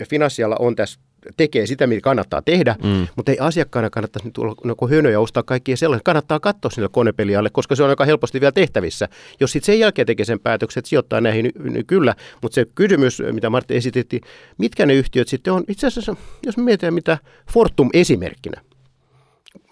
[0.10, 1.00] finanssialla on tässä
[1.38, 3.08] tekee sitä, mitä kannattaa tehdä, mm.
[3.16, 6.04] mutta ei asiakkaana kannattaisi nyt olla niin hönöjä ostaa kaikkia sellaisia.
[6.04, 9.08] Kannattaa katsoa sinne konepelialle, koska se on aika helposti vielä tehtävissä.
[9.40, 12.16] Jos sitten sen jälkeen tekee sen päätöksen, että sijoittaa näihin, niin kyllä.
[12.42, 14.22] Mutta se kysymys, mitä Martti esitettiin,
[14.58, 16.16] mitkä ne yhtiöt sitten on, itse asiassa,
[16.46, 17.18] jos mietitään mitä
[17.52, 18.62] Fortum esimerkkinä,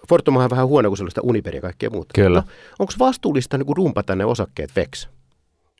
[0.09, 2.11] Fortum on vähän huono kuin sellaista Uniperia ja kaikkea muuta.
[2.15, 2.39] Kyllä.
[2.39, 2.47] No,
[2.79, 5.09] onko vastuullista niin rumpata ne osakkeet veksi?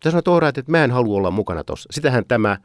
[0.03, 1.89] Tässä on että mä en halua olla mukana tuossa.
[1.91, 2.57] Sitähän tämä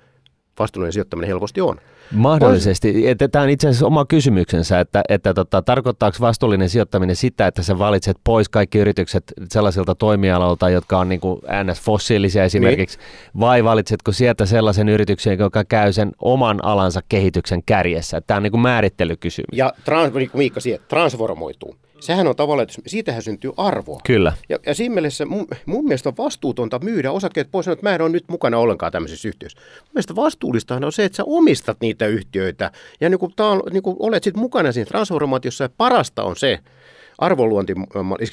[0.59, 1.76] vastuullinen sijoittaminen helposti on.
[2.12, 3.09] Mahdollisesti.
[3.09, 7.62] Että tämä on itse asiassa oma kysymyksensä, että, että tota, tarkoittaako vastuullinen sijoittaminen sitä, että
[7.62, 13.40] sä valitset pois kaikki yritykset sellaisilta toimialoilta, jotka on niin kuin NS-fossiilisia esimerkiksi, niin.
[13.40, 18.20] vai valitsetko sieltä sellaisen yrityksen, joka käy sen oman alansa kehityksen kärjessä?
[18.20, 19.59] Tämä on niin kuin määrittelykysymys.
[19.59, 21.76] Ja trans, niin kuin Miikka siihen, transformoituu.
[22.01, 24.01] Sehän on tavallaan, että siitähän syntyy arvoa.
[24.07, 24.32] Kyllä.
[24.49, 28.03] Ja, ja siinä mielessä mun, mun mielestä on vastuutonta myydä osakkeet pois, että mä en
[28.03, 29.59] ole nyt mukana ollenkaan tämmöisessä yhtiössä.
[29.59, 32.70] Mun mielestä vastuullista on se, että sä omistat niitä yhtiöitä
[33.01, 36.59] ja niin kuin, on, niin kuin olet sitten mukana siinä transformaatiossa ja parasta on se,
[37.18, 37.74] arvoluonti,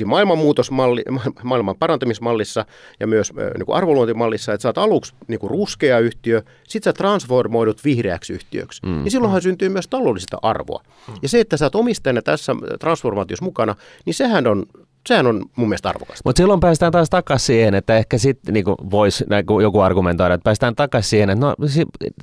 [0.06, 1.04] maailmanmuutosmalli,
[1.44, 2.66] maailman parantamismallissa
[3.00, 6.94] ja myös niin kuin arvoluontimallissa, että sä oot aluksi niin kuin ruskea yhtiö, sit sä
[6.94, 8.82] transformoidut vihreäksi yhtiöksi.
[8.86, 9.04] Mm.
[9.04, 10.84] Niin silloinhan syntyy myös taloudellista arvoa.
[11.08, 11.14] Mm.
[11.22, 13.76] Ja se, että sä oot omistajana tässä transformaatiossa mukana,
[14.06, 14.66] niin sehän on
[15.08, 16.22] sehän on mun mielestä arvokasta.
[16.26, 19.26] Mutta silloin päästään taas takaisin siihen, että ehkä sitten niin voisi
[19.62, 21.56] joku argumentoida, että päästään takaisin siihen, että no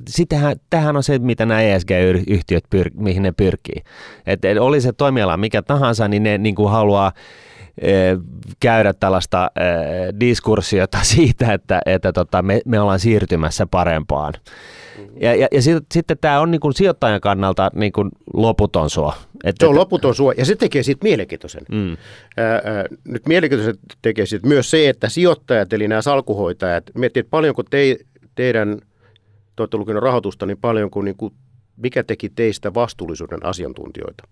[0.09, 3.83] sitähän, tähän on se, mitä nämä ESG-yhtiöt, pyr, mihin ne pyrkii.
[4.25, 7.11] Että et oli se toimiala mikä tahansa, niin ne niin kuin haluaa
[7.81, 7.91] e,
[8.59, 9.63] käydä tällaista e,
[10.19, 14.33] diskurssiota siitä, että, että tota, me, me ollaan siirtymässä parempaan.
[15.21, 19.13] Ja, ja, ja sit, sitten tämä on niin kuin sijoittajan kannalta niin kuin loputon suo.
[19.43, 21.63] Että, se on loputon suo ja se tekee siitä mielenkiintoisen.
[21.71, 21.97] Mm.
[22.37, 27.29] Ää, ää, nyt mielenkiintoisen tekee siitä myös se, että sijoittajat eli nämä salkuhoitajat, miettii, että
[27.29, 27.97] paljonko te,
[28.35, 28.77] teidän,
[29.55, 31.33] te olette lukenut rahoitusta, niin paljonko niin kuin,
[31.77, 34.27] mikä teki teistä vastuullisuuden asiantuntijoita.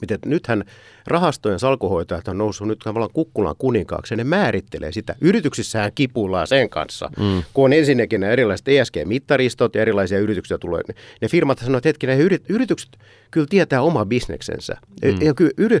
[0.00, 0.64] Miten nythän
[1.06, 5.16] rahastojen salkuhoitajat on noussut nyt tavallaan kukkulaan kuninkaaksi ja ne määrittelee sitä.
[5.20, 7.42] Yrityksissähän kipuillaan sen kanssa, mm.
[7.54, 10.82] kun on ensinnäkin nämä erilaiset ESG-mittaristot ja erilaisia yrityksiä tulee.
[11.20, 12.18] Ne firmat sanoo, että hetkinen,
[12.48, 12.98] yritykset
[13.30, 14.76] kyllä tietää oma bisneksensä.
[15.04, 15.22] Mm.
[15.22, 15.80] Ja kyllä yri,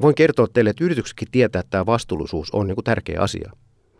[0.00, 3.52] voin kertoa teille, että yrityksetkin tietää, että tämä vastuullisuus on niin kuin tärkeä asia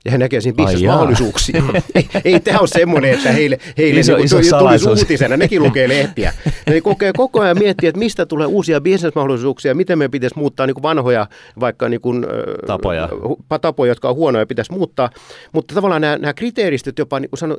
[0.05, 1.63] ja he näkevät siinä bisnesmahdollisuuksia.
[1.95, 5.89] ei, ei tämä ole semmoinen, että heille, heille iso, niin, iso tulisi uutisena, nekin lukee
[5.89, 6.33] lehtiä.
[6.67, 10.75] Ne kokee koko ajan miettiä, että mistä tulee uusia bisnesmahdollisuuksia, miten me pitäisi muuttaa niin
[10.75, 11.27] kuin vanhoja
[11.61, 12.27] vaikka niin kuin,
[12.67, 13.09] tapoja.
[13.61, 15.11] tapoja, jotka on huonoja, pitäisi muuttaa.
[15.53, 17.57] Mutta tavallaan nämä, nämä kriteeristöt, jopa niin kuin sano,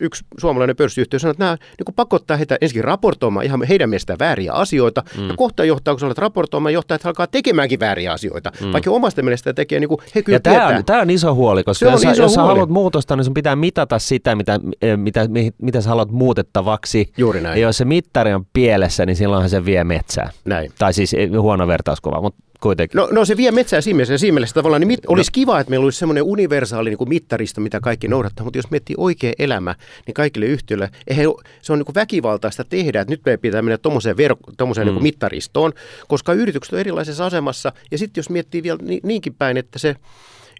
[0.00, 4.18] yksi suomalainen pörssiyhtiö sanoi, että nämä niin kuin pakottaa heitä ensin raportoimaan ihan heidän mielestään
[4.18, 5.28] vääriä asioita, mm.
[5.28, 8.72] ja kohta johtaa, kun sä olet raportoimaan, johtaa, että alkaa tekemäänkin vääriä asioita, mm.
[8.72, 11.64] vaikka omasta mielestä tekee, niin kuin he kyllä ja tämä on, tämä on iso huoli,
[11.64, 14.96] koska koska se jos, jos sä haluat muutosta, niin sun pitää mitata sitä, mitä, eh,
[14.96, 15.28] mitä,
[15.62, 17.12] mitä sä haluat muutettavaksi.
[17.16, 17.60] Juuri näin.
[17.60, 20.30] Ja jos se mittari on pielessä, niin silloinhan se vie metsää.
[20.44, 20.72] Näin.
[20.78, 22.98] Tai siis eh, huono vertauskuva, mutta kuitenkin.
[22.98, 25.12] No, no se vie metsää siinä mielessä, siinä mielessä tavallaan, niin mit, no.
[25.12, 28.70] olisi kiva, että meillä olisi semmoinen universaali niin kuin mittarista, mitä kaikki noudattaa, mutta jos
[28.70, 29.74] miettii oikea elämä,
[30.06, 31.26] niin kaikille yhtiöille, eihän,
[31.62, 34.94] se on niin kuin väkivaltaista tehdä, että nyt meidän pitää mennä tuommoiseen, verk- tuommoiseen mm.
[34.94, 35.72] niin mittaristoon,
[36.08, 39.96] koska yritykset on erilaisessa asemassa, ja sitten jos miettii vielä niinkin päin, että se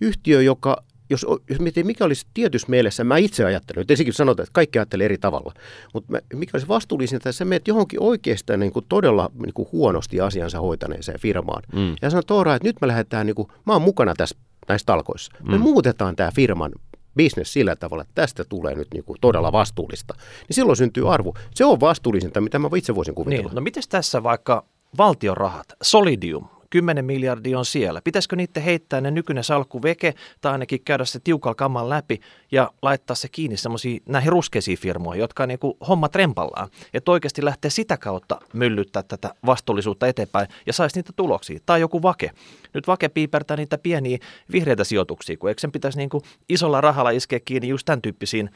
[0.01, 4.45] yhtiö, joka jos, jos miettii, mikä olisi tietyssä mielessä, mä itse ajattelen, että ensinnäkin sanotaan,
[4.45, 5.53] että kaikki ajattelee eri tavalla,
[5.95, 10.21] mutta mikä olisi vastuullisinta, että sä menet johonkin oikeastaan niin kuin todella niin kuin huonosti
[10.21, 11.63] asiansa hoitaneeseen firmaan.
[11.73, 11.97] Mm.
[12.03, 14.37] Ja sanoo Toora, että nyt me lähdetään, niin kuin, mä oon mukana tässä
[14.69, 15.33] näissä talkoissa.
[15.43, 15.51] Mm.
[15.51, 16.73] Me muutetaan tämä firman
[17.17, 20.15] bisnes sillä tavalla, että tästä tulee nyt niin kuin todella vastuullista.
[20.17, 21.35] Niin silloin syntyy arvo.
[21.55, 23.49] Se on vastuullisinta, mitä mä itse voisin kuvitella.
[23.49, 24.65] Niin, no miten tässä vaikka
[24.99, 28.01] valtion rahat, Solidium, 10 miljardia on siellä.
[28.05, 32.21] Pitäisikö niiden heittää ne nykyinen salkku veke tai ainakin käydä se tiukalla kamman läpi
[32.53, 36.69] ja laittaa se kiinni semmoisiin näihin ruskeisiin firmoihin, jotka on niin kuin homma trempallaan.
[36.95, 41.59] Että oikeasti lähtee sitä kautta myllyttää tätä vastuullisuutta eteenpäin ja saisi niitä tuloksia.
[41.67, 42.31] Tai joku vake.
[42.75, 44.19] Nyt vake piipertää niitä pieniä
[44.53, 48.51] vihreitä sijoituksia, kun eikö sen pitäisi niin kuin isolla rahalla iskeä kiinni just tämän tyyppisiin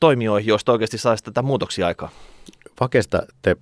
[0.00, 2.10] toimijoihin, joista oikeasti saisi tätä muutoksia aikaa.
[2.80, 3.56] Vakesta te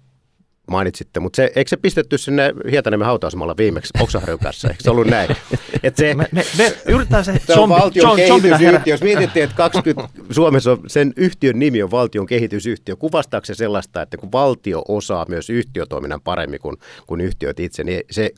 [0.71, 4.68] mainitsitte, mutta se, eikö se pistetty sinne Hietaniemen hautausemalla viimeksi Oksaharjun kanssa?
[4.68, 5.37] Eikö se ollut näin?
[5.83, 8.95] Et se, me, me, me yritetään se, se on valtion kehitysyhtiö.
[8.95, 14.03] Jos mietittiin, että 20, Suomessa on, sen yhtiön nimi on valtion kehitysyhtiö, kuvastaako se sellaista,
[14.03, 18.31] että kun valtio osaa myös yhtiötoiminnan paremmin kuin, kuin yhtiöt itse, niin se,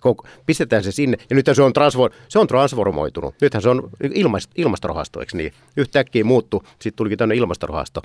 [0.47, 1.17] pistetään se sinne.
[1.31, 3.35] Ja nyt se on, transfor, se on transformoitunut.
[3.41, 5.53] Nythän se on ilmast, ilmastorahasto, eikö niin?
[5.77, 8.03] Yhtäkkiä muuttu, sitten tulikin tänne ilmastorahasto.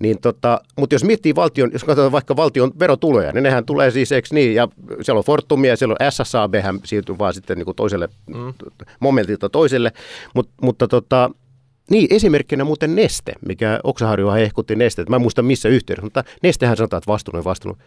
[0.00, 3.90] Niin tota, mutta jos miettii valtion, jos katsotaan vaikka valtion verotuloja, niin nehän nehän tulee
[3.90, 4.68] siis, eikö niin, ja
[5.02, 8.54] siellä on Fortumia ja siellä on SSAB, hän siirtyy vaan sitten niin kuin toiselle mm.
[9.00, 9.92] momentilta toiselle,
[10.34, 11.30] Mut, mutta tota,
[11.90, 16.76] niin, esimerkkinä muuten Neste, mikä Oksaharjua hehkutti Neste, mä en muista missä yhteydessä, mutta Nestehän
[16.76, 17.78] sanotaan, että vastuunut vastuunut.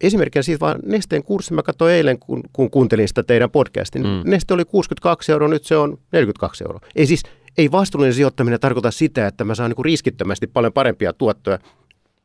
[0.00, 4.30] Esimerkkinä siitä vaan Nesteen kurssi, mä katsoin eilen, kun, kun kuuntelin sitä teidän podcastin, mm.
[4.30, 6.80] Neste oli 62 euroa, nyt se on 42 euroa.
[6.96, 7.22] Ei siis,
[7.58, 11.58] ei vastuullinen sijoittaminen tarkoita sitä, että mä saan niin riskittömästi paljon parempia tuottoja.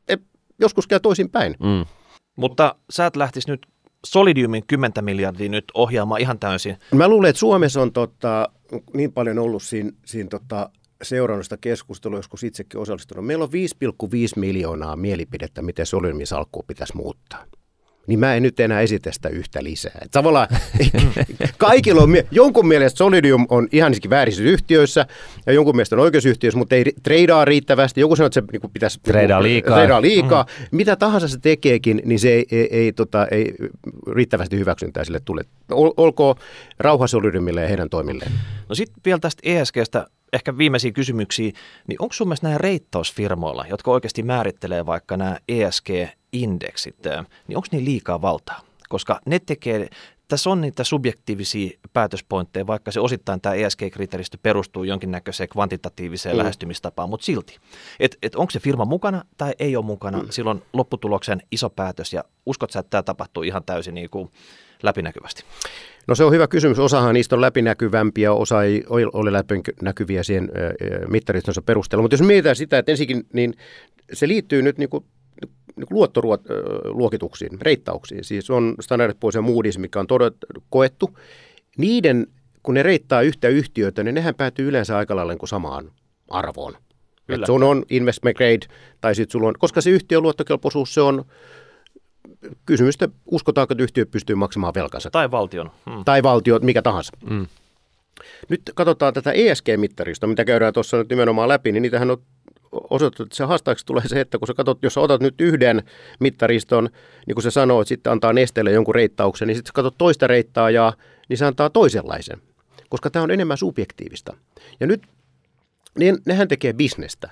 [0.08, 0.16] E,
[0.60, 1.56] joskus käy toisinpäin.
[1.58, 1.99] Mm.
[2.40, 3.66] Mutta sä et lähtisi nyt
[4.06, 6.76] Solidiumin 10 miljardia nyt ohjaamaan ihan täysin.
[6.94, 8.48] Mä luulen, että Suomessa on tota,
[8.94, 10.70] niin paljon ollut siinä, siinä tota,
[11.02, 13.26] seurannut sitä keskustelua, joskus itsekin osallistunut.
[13.26, 17.44] Meillä on 5,5 miljoonaa mielipidettä, miten Solidiumin salkkua pitäisi muuttaa
[18.06, 19.98] niin mä en nyt enää esitä sitä yhtä lisää.
[20.02, 20.48] Et tavallaan
[21.58, 25.06] kaikilla on, jonkun mielestä Solidium on ihan väärissä yhtiöissä
[25.46, 28.00] ja jonkun mielestä on oikeusyhtiöissä, mutta ei treidaa riittävästi.
[28.00, 29.00] Joku sanoo, että se niin pitäisi...
[29.02, 29.76] Treidaa liikaa.
[29.76, 30.42] Treidaa liikaa.
[30.42, 30.66] Mm.
[30.76, 33.54] Mitä tahansa se tekeekin, niin se ei, ei, ei, tota, ei
[34.12, 35.42] riittävästi hyväksyntää sille tule.
[35.70, 36.36] Ol, olkoon
[36.78, 38.32] rauha Solidiumille ja heidän toimilleen.
[38.68, 41.52] No sitten vielä tästä ESGstä ehkä viimeisiä kysymyksiä,
[41.86, 46.96] niin onko sun mielestä nämä reittausfirmoilla, jotka oikeasti määrittelee vaikka nämä ESG-indeksit,
[47.48, 48.60] niin onko niin liikaa valtaa?
[48.88, 49.88] Koska ne tekee,
[50.28, 56.38] tässä on niitä subjektiivisia päätöspointteja, vaikka se osittain tämä ESG-kriteeristö perustuu jonkinnäköiseen kvantitatiiviseen mm.
[56.38, 57.58] lähestymistapaan, mutta silti.
[58.00, 60.26] Että et onko se firma mukana tai ei ole mukana, mm.
[60.30, 64.30] silloin lopputuloksen iso päätös ja uskot sä, että tämä tapahtuu ihan täysin niin kuin
[64.82, 65.44] läpinäkyvästi?
[66.06, 66.78] No se on hyvä kysymys.
[66.78, 70.50] Osahan niistä on läpinäkyvämpiä, osa ei ole läpinäkyviä siihen
[71.08, 72.02] mittaristonsa perusteella.
[72.02, 73.54] Mutta jos mietitään sitä, että ensinnäkin niin
[74.12, 75.04] se liittyy nyt niin kuin
[75.76, 78.24] niin luottoluokituksiin, reittauksiin.
[78.24, 80.34] Siis on Standard Poor's ja Moody's, mikä on todet,
[80.70, 81.18] koettu.
[81.78, 82.26] Niiden,
[82.62, 85.90] kun ne reittaa yhtä yhtiötä, niin nehän päätyy yleensä aika lailla niin samaan
[86.28, 86.74] arvoon.
[87.26, 87.46] Kyllä.
[87.46, 88.66] sun on investment grade,
[89.00, 91.24] tai sitten sulla on, koska se yhtiön luottokelpoisuus, se on
[92.66, 95.10] kysymystä, uskotaanko, että yhtiö pystyy maksamaan velkansa.
[95.10, 95.70] Tai valtion.
[95.90, 96.04] Hmm.
[96.04, 97.12] Tai valtio, mikä tahansa.
[97.28, 97.46] Hmm.
[98.48, 102.22] Nyt katsotaan tätä ESG-mittarista, mitä käydään tuossa nyt nimenomaan läpi, niin niitähän on
[102.72, 105.82] osoitettu, että se haastajaksi tulee se, että kun sä katsot, jos sä otat nyt yhden
[106.20, 106.88] mittariston,
[107.26, 110.26] niin kuin se sanoo, että sitten antaa nesteelle jonkun reittauksen, niin sitten sä katsot toista
[110.26, 110.92] reittaajaa,
[111.28, 112.42] niin se antaa toisenlaisen,
[112.88, 114.36] koska tämä on enemmän subjektiivista.
[114.80, 115.02] Ja nyt
[115.98, 117.30] niin nehän tekee bisnestä.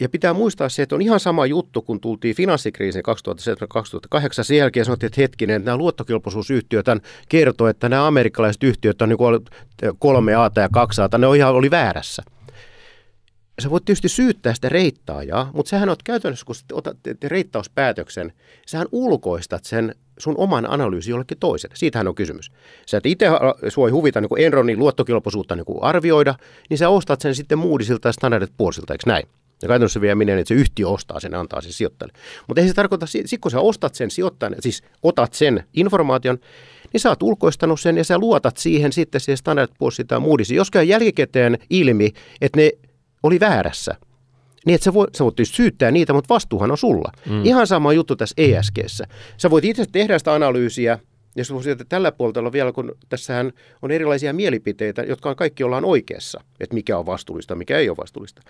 [0.00, 3.02] Ja pitää muistaa se, että on ihan sama juttu, kun tultiin finanssikriisin
[4.16, 4.44] 2007-2008.
[4.44, 6.86] Sen jälkeen sanottiin, että hetkinen, että nämä luottokelpoisuusyhtiöt
[7.28, 9.18] kertoo, että nämä amerikkalaiset yhtiöt on niin
[9.98, 12.22] kolme A ja kaksi A, ne on ihan oli väärässä.
[13.62, 18.32] Sä voit tietysti syyttää sitä reittaajaa, mutta sehän on käytännössä, kun otat reittauspäätöksen,
[18.66, 21.76] sähän ulkoistat sen sun oman analyysi jollekin toiselle.
[21.76, 22.52] Siitähän on kysymys.
[22.86, 23.26] Sä et itse
[23.86, 26.34] ei huvita niin Enronin luottokelpoisuutta niin arvioida,
[26.70, 29.28] niin sä ostat sen sitten Moodysilta ja Standard Poor'silta, eikö näin?
[29.62, 32.18] Ja käytännössä vielä menee, että se yhtiö ostaa sen ja antaa sen sijoittajalle.
[32.48, 36.38] Mutta ei se tarkoita, että kun sä ostat sen sijoittajan, siis otat sen informaation,
[36.92, 40.56] niin sä oot ulkoistanut sen ja sä luotat siihen sitten siihen Standard Poor'siin tai Moodysiin.
[40.56, 42.70] Jos käy jälkikäteen ilmi, että ne
[43.22, 43.96] oli väärässä,
[44.66, 47.12] niin että sä, voit, sä voit syyttää niitä, mutta vastuuhan on sulla.
[47.26, 47.44] Mm.
[47.44, 49.04] Ihan sama juttu tässä ESGssä.
[49.36, 50.98] Sä voit itse tehdä sitä analyysiä,
[51.36, 53.52] ja sä voit tällä puolella vielä, kun tässähän
[53.82, 57.96] on erilaisia mielipiteitä, jotka on kaikki ollaan oikeassa, että mikä on vastuullista, mikä ei ole
[57.96, 58.42] vastuullista.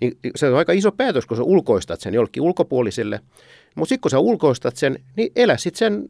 [0.00, 3.20] Niin se on aika iso päätös, kun sä ulkoistat sen jollekin ulkopuoliselle.
[3.74, 6.08] Mutta sitten kun sä ulkoistat sen, niin elä sitten sen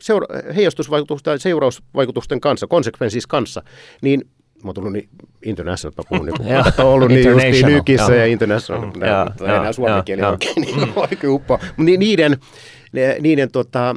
[0.00, 3.62] seura- heijastusvaikutusten seurausvaikutusten kanssa, konsekvenssis kanssa,
[4.02, 4.30] niin
[4.66, 5.08] mä oon tullut niin
[5.44, 10.04] international, mä puhun niin kuin, ollut niin just nykissä ja international, mm, ja, enää suomen
[10.04, 11.58] kieli oikein, niin on oikein uppoa.
[11.76, 12.36] Niiden,
[13.20, 13.94] niiden tota,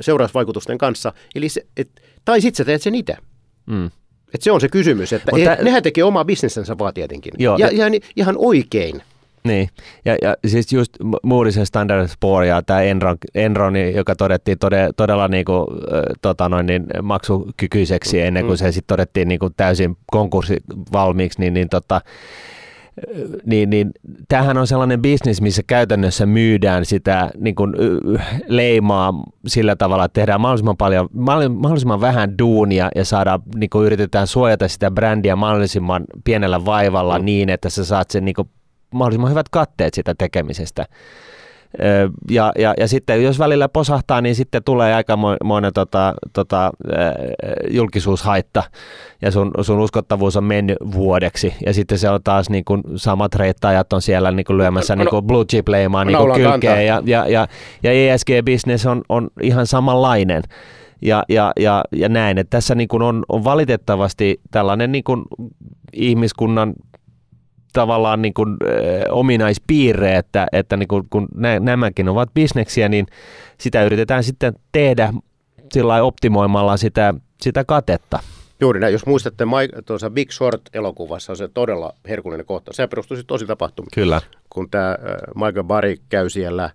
[0.00, 1.88] seurausvaikutusten kanssa, eli se, et,
[2.24, 3.16] tai sitten sä teet sen itse.
[3.66, 3.90] Mm.
[4.34, 7.32] Et se on se kysymys, että Mutta, e, nehän tekee omaa bisnesensä vaan tietenkin.
[7.38, 9.02] Joo, ja, ja, ihan oikein.
[9.44, 9.68] Niin,
[10.04, 10.92] ja, ja siis just
[11.26, 15.66] Moody's Standard Poor ja tämä Enron, Enron, joka todettiin tode, todella niinku,
[16.22, 18.58] tota noin, niin maksukykyiseksi ennen kuin mm.
[18.58, 20.56] se sitten todettiin niinku täysin konkurssi
[20.92, 22.00] valmiiksi, niin, niin tota,
[23.46, 23.90] niin, niin
[24.28, 27.72] tämähän on sellainen bisnis, missä käytännössä myydään sitä niin kuin,
[28.46, 29.14] leimaa
[29.46, 34.68] sillä tavalla, että tehdään mahdollisimman paljon, mahdollisimman vähän duunia ja saada, niin kuin yritetään suojata
[34.68, 37.24] sitä brändiä mahdollisimman pienellä vaivalla mm.
[37.24, 38.48] niin, että sä saat sen niin kuin
[38.92, 40.86] mahdollisimman hyvät katteet sitä tekemisestä.
[42.30, 46.70] Ja, ja, ja sitten jos välillä posahtaa, niin sitten tulee aikamoinen tota, tota,
[47.70, 48.62] julkisuushaitta
[49.22, 51.54] ja sun, sun uskottavuus on mennyt vuodeksi.
[51.66, 55.04] Ja sitten se on taas niin kuin samat reittajat on siellä niin kuin lyömässä no,
[55.04, 57.48] niin kuin blue chip leimaa niin kuin kylkeen ja, ja, ja,
[57.82, 60.42] ja ESG-business on, on ihan samanlainen.
[61.02, 65.22] Ja, ja, ja, ja näin, että tässä niin kuin on, on valitettavasti tällainen niin kuin
[65.92, 66.72] ihmiskunnan
[67.72, 68.78] tavallaan niin kuin, äh,
[69.10, 73.06] ominaispiirre, että, että niin kuin, kun nä, nämäkin ovat bisneksiä, niin
[73.58, 75.12] sitä yritetään sitten tehdä
[75.72, 78.18] sillä optimoimalla sitä, sitä katetta.
[78.60, 78.92] Juuri näin.
[78.92, 79.44] Jos muistatte
[79.86, 82.72] tuossa Big Short-elokuvassa, on se todella herkullinen kohta.
[82.72, 83.90] Se perustuu tosi tapahtumiin.
[83.94, 84.20] Kyllä.
[84.50, 84.98] Kun tämä
[85.34, 86.70] Michael Barry käy siellä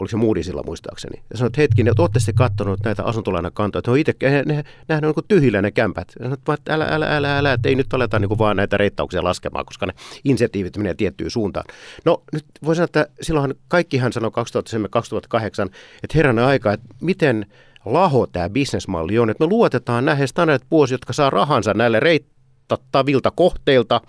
[0.00, 3.96] oliko se Moodysilla muistaakseni, ja sanoi, että hetkinen, että olette sitten katsonut näitä asuntolainakantoja, että
[3.96, 6.08] itse, ne, ne, nehän on niin tyhjillä ne kämpät.
[6.18, 9.24] Ja sanoi, että älä, älä, älä, älä, että ei nyt aleta niin vaan näitä reittauksia
[9.24, 9.92] laskemaan, koska ne
[10.24, 11.66] insentiivit menee tiettyyn suuntaan.
[12.04, 15.70] No nyt voi sanoa, että silloinhan kaikkihan sanoi 2007-2008,
[16.02, 17.46] että herranen aika, että miten
[17.84, 24.00] laho tämä bisnesmalli on, että me luotetaan näihin standard jotka saa rahansa näille reittattavilta kohteilta,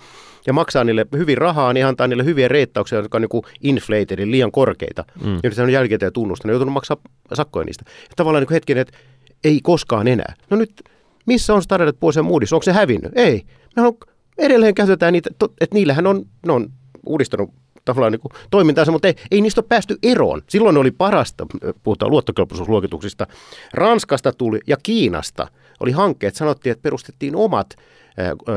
[0.47, 4.31] ja maksaa niille hyvin rahaa, niin antaa niille hyviä reittauksia, jotka on niin inflated, eli
[4.31, 5.03] liian korkeita.
[5.23, 5.33] Mm.
[5.33, 6.97] Ja nyt on jälkikäteen tunnusta, ne on joutunut maksaa
[7.33, 7.85] sakkoja niistä.
[7.87, 8.97] Ja tavallaan niin hetken, että
[9.43, 10.33] ei koskaan enää.
[10.49, 10.81] No nyt,
[11.25, 12.53] missä on Standard Poor's ja Moody's?
[12.53, 13.11] Onko se hävinnyt?
[13.15, 13.43] Ei.
[13.75, 13.93] Me on,
[14.37, 15.29] edelleen käytetään niitä,
[15.61, 16.69] että niillähän on, ne on
[17.05, 17.49] uudistanut
[17.85, 20.41] tavallaan niin toimintaansa, mutta ei, ei niistä ole päästy eroon.
[20.49, 21.45] Silloin oli parasta,
[21.83, 23.27] puhutaan luottokelpoisuusluokituksista,
[23.73, 25.47] Ranskasta tuli ja Kiinasta
[25.79, 27.75] oli hankkeet, sanottiin, että perustettiin omat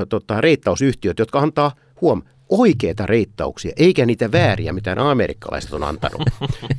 [0.09, 6.22] tota, reittausyhtiöt, jotka antaa, huom, oikeita reittauksia, eikä niitä vääriä, mitä nämä amerikkalaiset on antanut.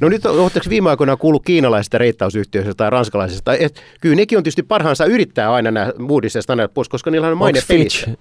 [0.01, 3.53] No nyt oletteko viime aikoina kuullut kiinalaisista reittausyhtiöistä tai ranskalaisista?
[3.53, 7.27] Et, kyllä nekin on tietysti parhaansa yrittää aina nämä Moody's ja Standard pois, koska niillä
[7.27, 8.07] on maine pelissä.
[8.07, 8.15] Mm.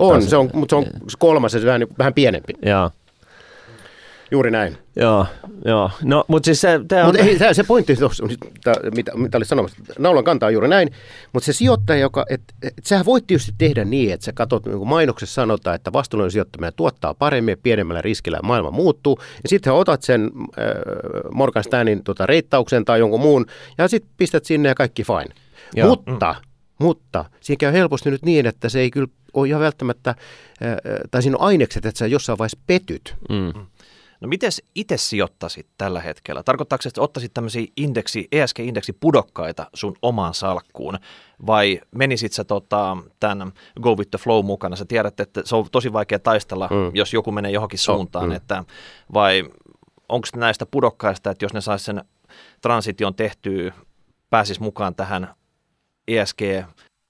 [0.00, 0.86] On, se on, mutta se on
[1.18, 2.52] kolmas ja vähän, vähän pienempi.
[2.62, 2.90] Joo.
[4.32, 4.78] Juuri näin.
[4.96, 5.26] Joo,
[5.64, 5.90] joo.
[6.04, 7.06] No, mutta siis se, tämä on...
[7.06, 7.96] Mut ei, se pointti,
[8.94, 10.90] mitä, mitä oli sanomassa, naulan kantaa juuri näin,
[11.32, 14.78] mutta se sijoittaja, joka, että et, sähän voit tietysti tehdä niin, että sä katsot, niin
[14.78, 20.02] kuin mainoksessa sanotaan, että vastuullinen sijoittaminen tuottaa paremmin, pienemmällä riskillä maailma muuttuu, ja sitten otat
[20.02, 20.66] sen äh,
[21.34, 23.46] Morgan Stanin tota, reittauksen tai jonkun muun,
[23.78, 25.34] ja sitten pistät sinne ja kaikki fine.
[25.74, 25.88] Joo.
[25.88, 26.84] Mutta, mm.
[26.84, 30.16] mutta siinä käy helposti nyt niin, että se ei kyllä ole ihan välttämättä, äh,
[31.10, 33.14] tai siinä on ainekset, että sä jossain vaiheessa petyt.
[33.28, 33.66] Mm.
[34.22, 36.42] No miten itse sijoittaisit tällä hetkellä?
[36.42, 40.98] Tarkoittaako se, että ottaisit tämmöisiä indeksi, ESG-indeksi pudokkaita sun omaan salkkuun?
[41.46, 44.76] Vai menisit sä tota, tämän Go with the Flow mukana?
[44.76, 46.90] Sä tiedät, että se on tosi vaikea taistella, mm.
[46.94, 48.28] jos joku menee johonkin suuntaan.
[48.28, 48.32] Mm.
[48.32, 48.64] Että,
[49.14, 49.44] vai
[50.08, 52.04] onko näistä pudokkaista, että jos ne saisi sen
[52.60, 53.72] transition tehtyä,
[54.30, 55.34] pääsis mukaan tähän
[56.08, 56.40] ESG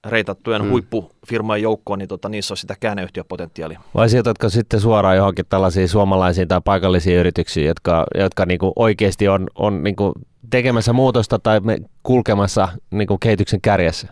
[0.05, 0.69] reitattujen mm.
[0.69, 3.79] huippufirmojen joukkoon, niin tota, niissä on sitä käänneyhtiöpotentiaalia.
[3.95, 9.47] Vai sijoitatko sitten suoraan johonkin tällaisiin suomalaisiin tai paikallisiin yrityksiin, jotka, jotka niinku oikeasti on,
[9.55, 10.13] on niinku
[10.49, 14.07] tekemässä muutosta tai me kulkemassa niinku kehityksen kärjessä?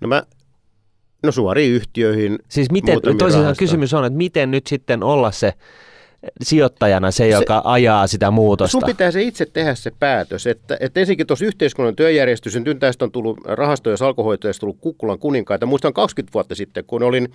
[0.00, 0.22] No mä
[1.24, 2.38] No suoriin yhtiöihin.
[2.48, 5.52] Siis miten, toisaalta kysymys on, että miten nyt sitten olla se
[6.42, 8.70] sijoittajana se, joka se, ajaa sitä muutosta.
[8.70, 13.12] Sun pitää se itse tehdä se päätös, että, että ensinnäkin tuossa yhteiskunnan työjärjestyksen tyntäistä on
[13.12, 15.66] tullut rahasto- ja salkohoitajista tullut kukkulan kuninkaita.
[15.66, 17.28] Muistan 20 vuotta sitten, kun olin,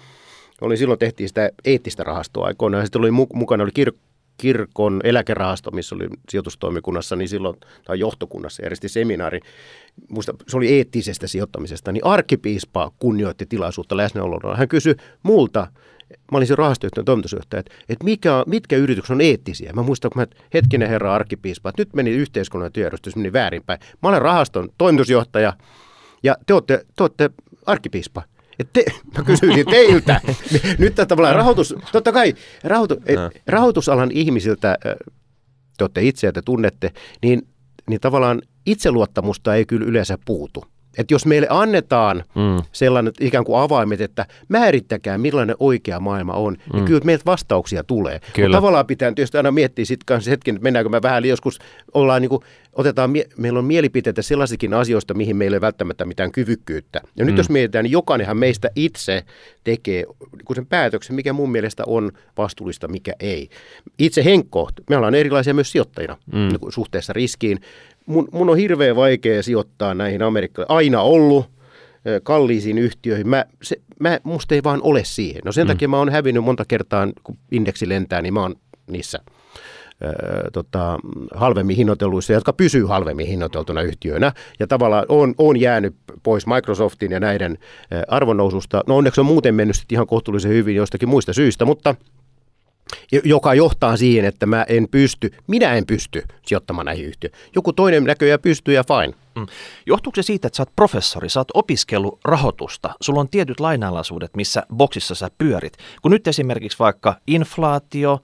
[0.61, 3.91] olin silloin tehtiin sitä eettistä rahastoa aikoinaan, sitten oli mukana oli kir,
[4.39, 9.39] kirkon eläkerahasto, missä oli sijoitustoimikunnassa, niin silloin, tai johtokunnassa järjesti seminaari,
[10.09, 14.57] muista, se oli eettisestä sijoittamisesta, niin arkkipiispa kunnioitti tilaisuutta läsnäololla.
[14.57, 15.67] Hän kysyi multa,
[16.31, 19.73] mä olin se rahastoyhtiön toimitusjohtaja, että, että mikä, mitkä yritykset on eettisiä.
[19.73, 23.79] Mä muistan, kun mä, hetkinen herra arkkipiispa, että nyt meni yhteiskunnan työjärjestys, meni väärinpäin.
[24.03, 25.53] Mä olen rahaston toimitusjohtaja
[26.23, 27.29] ja te olette, te olette
[27.65, 28.23] arkkipiispa.
[28.59, 28.85] Et te,
[29.17, 30.21] mä kysyin teiltä.
[30.77, 32.33] Nyt tavallaan rahoitus, totta kai
[32.63, 34.77] rahoitu, et, rahoitusalan ihmisiltä,
[35.77, 36.91] te olette itse ja te tunnette,
[37.23, 37.47] niin,
[37.89, 40.65] niin tavallaan itseluottamusta ei kyllä yleensä puutu.
[40.97, 42.63] Että jos meille annetaan mm.
[42.71, 46.75] sellainen ikään kuin avaimet, että määrittäkää millainen oikea maailma on, niin mm.
[46.75, 48.19] niin kyllä meiltä vastauksia tulee.
[48.37, 51.59] Mutta tavallaan pitää tietysti aina miettiä sitten hetken, että mennäänkö me vähän joskus,
[51.93, 52.41] ollaan niin kuin,
[52.73, 57.01] otetaan, meillä on mielipiteitä sellaisikin asioista, mihin meillä ei välttämättä mitään kyvykkyyttä.
[57.15, 57.37] Ja nyt mm.
[57.37, 59.23] jos mietitään, niin jokainenhan meistä itse
[59.63, 63.49] tekee niin sen päätöksen, mikä mun mielestä on vastuullista, mikä ei.
[63.99, 66.39] Itse Henkko, me ollaan erilaisia myös sijoittajina mm.
[66.39, 67.59] Niin suhteessa riskiin
[68.09, 70.75] mun, mun on hirveän vaikea sijoittaa näihin Amerikkalaisiin.
[70.75, 71.45] Aina ollut
[72.23, 73.29] kalliisiin yhtiöihin.
[73.29, 75.41] Mä, se, mä, musta ei vaan ole siihen.
[75.45, 75.67] No sen mm.
[75.67, 78.55] takia mä oon hävinnyt monta kertaa, kun indeksi lentää, niin mä oon
[78.87, 79.19] niissä
[80.03, 80.99] ö, tota,
[81.33, 84.31] halvemmin hinnoitelluissa, jotka pysyy halvemmin hinnoiteltuna yhtiöinä.
[84.59, 87.57] Ja tavallaan on, on jäänyt pois Microsoftin ja näiden
[87.93, 88.83] ö, arvonnoususta.
[88.87, 91.95] No onneksi on muuten mennyt ihan kohtuullisen hyvin jostakin muista syistä, mutta–
[93.23, 97.39] joka johtaa siihen, että mä en pysty, minä en pysty sijoittamaan näihin yhtiöihin.
[97.55, 99.13] Joku toinen näköjään pystyy ja fine.
[99.35, 99.45] Mm.
[99.85, 104.35] Johtuuko se siitä, että sä oot professori, sä oot opiskellut rahoitusta, sulla on tietyt lainalaisuudet,
[104.35, 105.77] missä boksissa sä pyörit.
[106.01, 108.19] Kun nyt esimerkiksi vaikka inflaatio,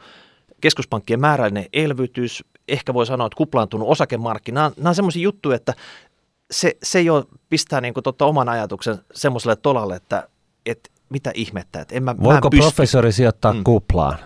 [0.62, 5.74] keskuspankkien määrällinen elvytys, ehkä voi sanoa, että kuplaantunut osakemarkkina, nämä on semmoisia juttuja, että
[6.52, 10.28] se, se jo pistää niin kuin totta oman ajatuksen semmoiselle tolalle, että,
[10.66, 13.64] että mitä ihmettä, että en mä, Voiko mä professori sijoittaa mm.
[13.64, 14.18] kuplaan?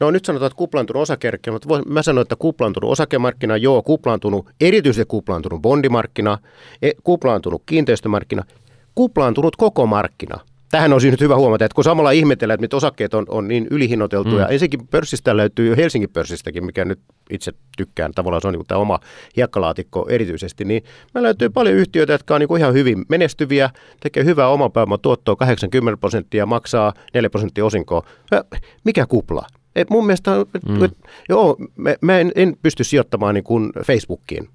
[0.00, 5.08] No nyt sanotaan, että kuplaantunut osakerkkina, mutta mä sanoin, että kuplaantunut osakemarkkina, joo, kuplaantunut, erityisesti
[5.08, 6.38] kuplaantunut bondimarkkina,
[6.82, 8.44] e, kuplaantunut kiinteistömarkkina,
[8.94, 10.40] kuplaantunut koko markkina.
[10.70, 13.66] Tähän on nyt hyvä huomata, että kun samalla ihmetellään, että mitä osakkeet on, on niin
[13.70, 14.52] ylihinnoiteltuja, mm.
[14.52, 18.80] ensinnäkin pörssistä löytyy jo Helsingin pörssistäkin, mikä nyt itse tykkään, tavallaan se on niin tämä
[18.80, 18.98] oma
[19.36, 20.82] hiekkalaatikko erityisesti, niin
[21.14, 23.70] me löytyy paljon yhtiöitä, jotka on niin ihan hyvin menestyviä,
[24.00, 28.06] tekee hyvää oman pääoman tuottoa 80 prosenttia, maksaa 4 prosenttia osinkoa.
[28.84, 29.46] Mikä kupla?
[29.76, 30.30] Et mun mielestä,
[30.68, 30.84] mm.
[30.84, 30.92] et,
[31.28, 34.48] joo, mä, mä en, en pysty sijoittamaan niin kuin Facebookiin.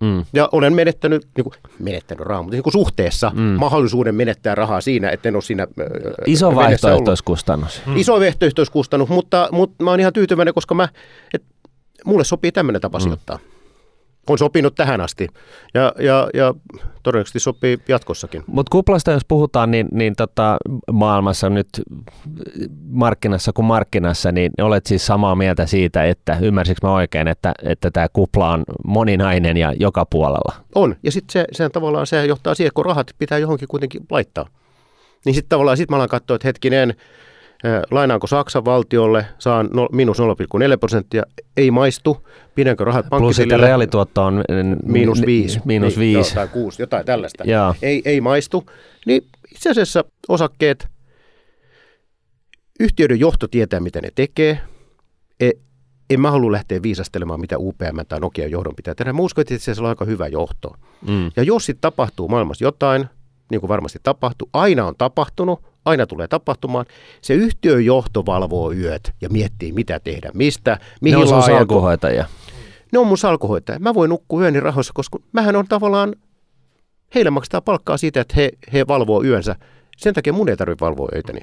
[0.00, 0.24] Mm.
[0.32, 3.42] Ja olen menettänyt, niin kuin, menettänyt rahaa, mutta niin kuin suhteessa mm.
[3.42, 5.66] mahdollisuuden menettää rahaa siinä, että en ole siinä
[6.26, 7.82] Iso vaihtoehtoiskustannus.
[7.86, 7.96] Mm.
[7.96, 10.88] Iso vaihtoehtoiskustannus, mutta, mutta mä oon ihan tyytyväinen, koska mä,
[11.34, 11.42] et,
[12.04, 13.02] mulle sopii tämmöinen tapa mm.
[13.02, 13.38] sijoittaa
[14.30, 15.28] on sopinut tähän asti
[15.74, 16.54] ja, ja, ja
[17.02, 18.44] todennäköisesti sopii jatkossakin.
[18.46, 20.56] Mutta kuplasta jos puhutaan, niin, niin tota,
[20.92, 21.68] maailmassa nyt
[22.90, 27.90] markkinassa kuin markkinassa, niin olet siis samaa mieltä siitä, että ymmärsikö mä oikein, että, että
[27.90, 30.54] tämä kupla on moninainen ja joka puolella?
[30.74, 34.48] On, ja sitten se, se tavallaan se johtaa siihen, kun rahat pitää johonkin kuitenkin laittaa.
[35.24, 36.94] Niin sitten tavallaan sit mä alan katsoa, että hetkinen,
[37.90, 40.24] lainaanko Saksan valtiolle, saan no, miinus 0,4
[40.80, 41.22] prosenttia,
[41.56, 43.26] ei maistu, pidänkö rahat pankkitilille.
[43.26, 44.44] Plus sitten reaalituotto on
[44.84, 45.60] miinus 5.
[45.64, 46.20] Miinus 5.
[46.20, 47.44] Niin, tai 6, jotain tällaista.
[47.82, 48.70] Ei, ei maistu.
[49.06, 50.88] Niin itse asiassa osakkeet,
[52.80, 54.60] yhtiöiden johto tietää, mitä ne tekee.
[55.40, 55.50] E,
[56.10, 59.12] en mä halua lähteä viisastelemaan, mitä UPM tai Nokia johdon pitää tehdä.
[59.12, 60.74] Mä uskon, että se on aika hyvä johto.
[61.08, 61.30] Mm.
[61.36, 63.06] Ja jos sitten tapahtuu maailmassa jotain,
[63.50, 66.86] niin kuin varmasti tapahtuu, aina on tapahtunut, aina tulee tapahtumaan.
[67.22, 71.42] Se yhtiön johto valvoo yöt ja miettii, mitä tehdä, mistä, mihin Ne on sun.
[72.92, 73.78] Ne on mun salkuhoitajia.
[73.78, 76.14] Mä voin nukkua yöni rahoissa, koska mähän on tavallaan,
[77.14, 79.56] heille maksetaan palkkaa siitä, että he, he valvoo yönsä.
[79.96, 81.40] Sen takia mun ei tarvitse valvoa öitäni.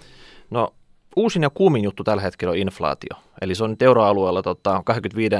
[0.49, 0.73] No
[1.15, 3.17] uusin ja kuumin juttu tällä hetkellä on inflaatio.
[3.41, 5.35] Eli se on nyt euroalueella tota, 25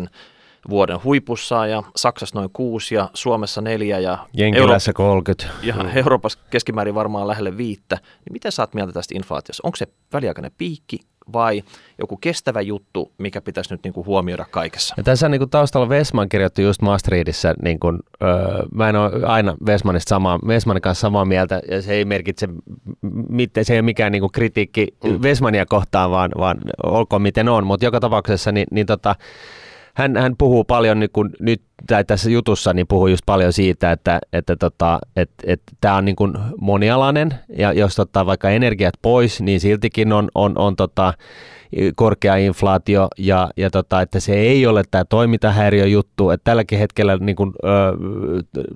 [0.69, 5.57] vuoden huipussa ja Saksassa noin 6 ja Suomessa 4 ja Jenkilässä Euro- 30.
[5.63, 5.97] Ja mm.
[5.97, 7.95] Euroopassa keskimäärin varmaan lähelle viittä.
[7.95, 9.61] Niin miten saat mieltä tästä inflaatiosta?
[9.67, 10.99] Onko se väliaikainen piikki
[11.33, 11.63] vai
[11.99, 14.93] joku kestävä juttu, mikä pitäisi nyt niin kuin huomioida kaikessa?
[14.97, 18.29] Ja tässä niin kuin taustalla Vesman kirjoitti just Maastrichtissa, niin kuin, öö,
[18.75, 22.47] mä en ole aina Vesmanista samaa, Vesmanin kanssa samaa mieltä, ja se ei merkitse,
[23.29, 25.21] mitte, se ei ole mikään niin kuin kritiikki mm.
[25.21, 29.15] Vesmania kohtaan, vaan, vaan olkoon miten on, mutta joka tapauksessa niin, niin tota,
[29.93, 33.91] hän, hän puhuu paljon niin kuin nyt tai tässä jutussa niin puhuu just paljon siitä,
[33.91, 35.61] että että tota, et, et,
[35.97, 40.75] on niin kuin monialainen ja jos ottaa vaikka energiat pois, niin siltikin on, on, on
[40.75, 41.13] tota,
[41.95, 47.35] korkea inflaatio ja, ja tota, että se ei ole tämä toimintahäiriöjuttu, että tälläkin hetkellä niin
[47.35, 47.67] kuin, ö,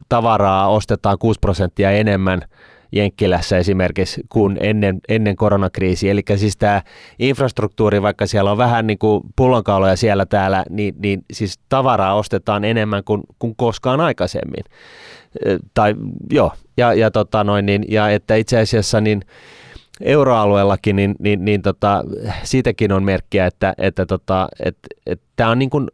[0.10, 2.42] tavaraa ostetaan 6 prosenttia enemmän–
[2.92, 6.12] Jenkkilässä esimerkiksi kuin ennen, ennen koronakriisiä.
[6.12, 6.82] Eli siis tämä
[7.20, 12.66] infrastruktuuri, vaikka siellä on vähän niin kuin pullonkauloja siellä täällä, niin, niin siis tavaraa ostetaan
[12.66, 14.64] enemmän kuin, kuin koskaan aikaisemmin.
[15.74, 15.96] Tai
[16.32, 19.22] joo, ja, ja, tota noin, niin, ja että itse asiassa niin
[20.02, 22.04] euroalueellakin, niin, niin, niin tota,
[22.44, 25.88] siitäkin on merkkiä, että, että tota, et, et, tämä on niin kuin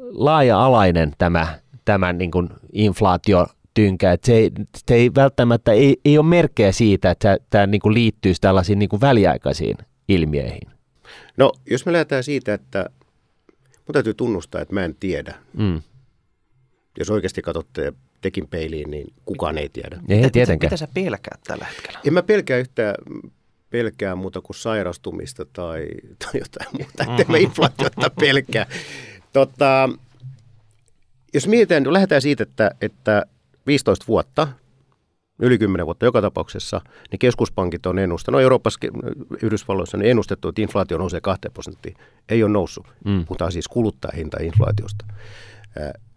[0.00, 1.46] laaja-alainen tämä,
[1.84, 4.12] tämä niin kuin inflaatio tynkä.
[4.12, 4.50] Että se, ei,
[4.86, 8.88] se ei välttämättä ei, ei ole merkkejä siitä, että tämä niin kuin liittyisi tällaisiin niin
[8.88, 9.76] kuin väliaikaisiin
[10.08, 10.68] ilmiöihin.
[11.36, 12.90] No, jos me lähdetään siitä, että
[13.76, 15.34] mun täytyy tunnustaa, että mä en tiedä.
[15.52, 15.82] Mm.
[16.98, 20.00] Jos oikeasti katsotte tekin peiliin, niin kukaan ei tiedä.
[20.08, 20.68] Ei, ei tietenkään.
[20.68, 22.00] Mitä sä pelkäät tällä hetkellä?
[22.04, 22.94] En mä pelkää yhtään
[23.70, 25.86] pelkää muuta kuin sairastumista tai,
[26.18, 27.04] tai jotain muuta.
[27.04, 27.32] Mm-hmm.
[27.32, 28.66] mä inflaatiota pelkää.
[29.32, 29.88] Tota,
[31.34, 33.26] jos mietitään, lähdetään siitä, että, että
[33.66, 34.48] 15 vuotta,
[35.38, 38.80] yli 10 vuotta joka tapauksessa, niin keskuspankit on ennustanut, no Euroopassa,
[39.42, 41.98] Yhdysvalloissa on ennustettu, että inflaatio nousee 2 prosenttia.
[42.28, 42.86] Ei ole noussut.
[43.04, 43.24] Mm.
[43.24, 45.04] Puhutaan siis kuluttajahinta inflaatiosta.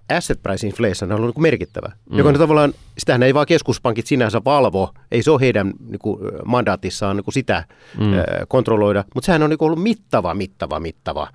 [0.09, 2.17] Asset price inflation on ollut niin merkittävä, mm.
[2.17, 6.19] joka on tavallaan, sitähän ei vaan keskuspankit sinänsä valvo, ei se ole heidän niin kuin,
[6.45, 7.63] mandaatissaan niin kuin sitä
[7.99, 8.05] mm.
[8.47, 11.27] kontrolloida, mutta sehän on niin kuin ollut mittava, mittava, mittava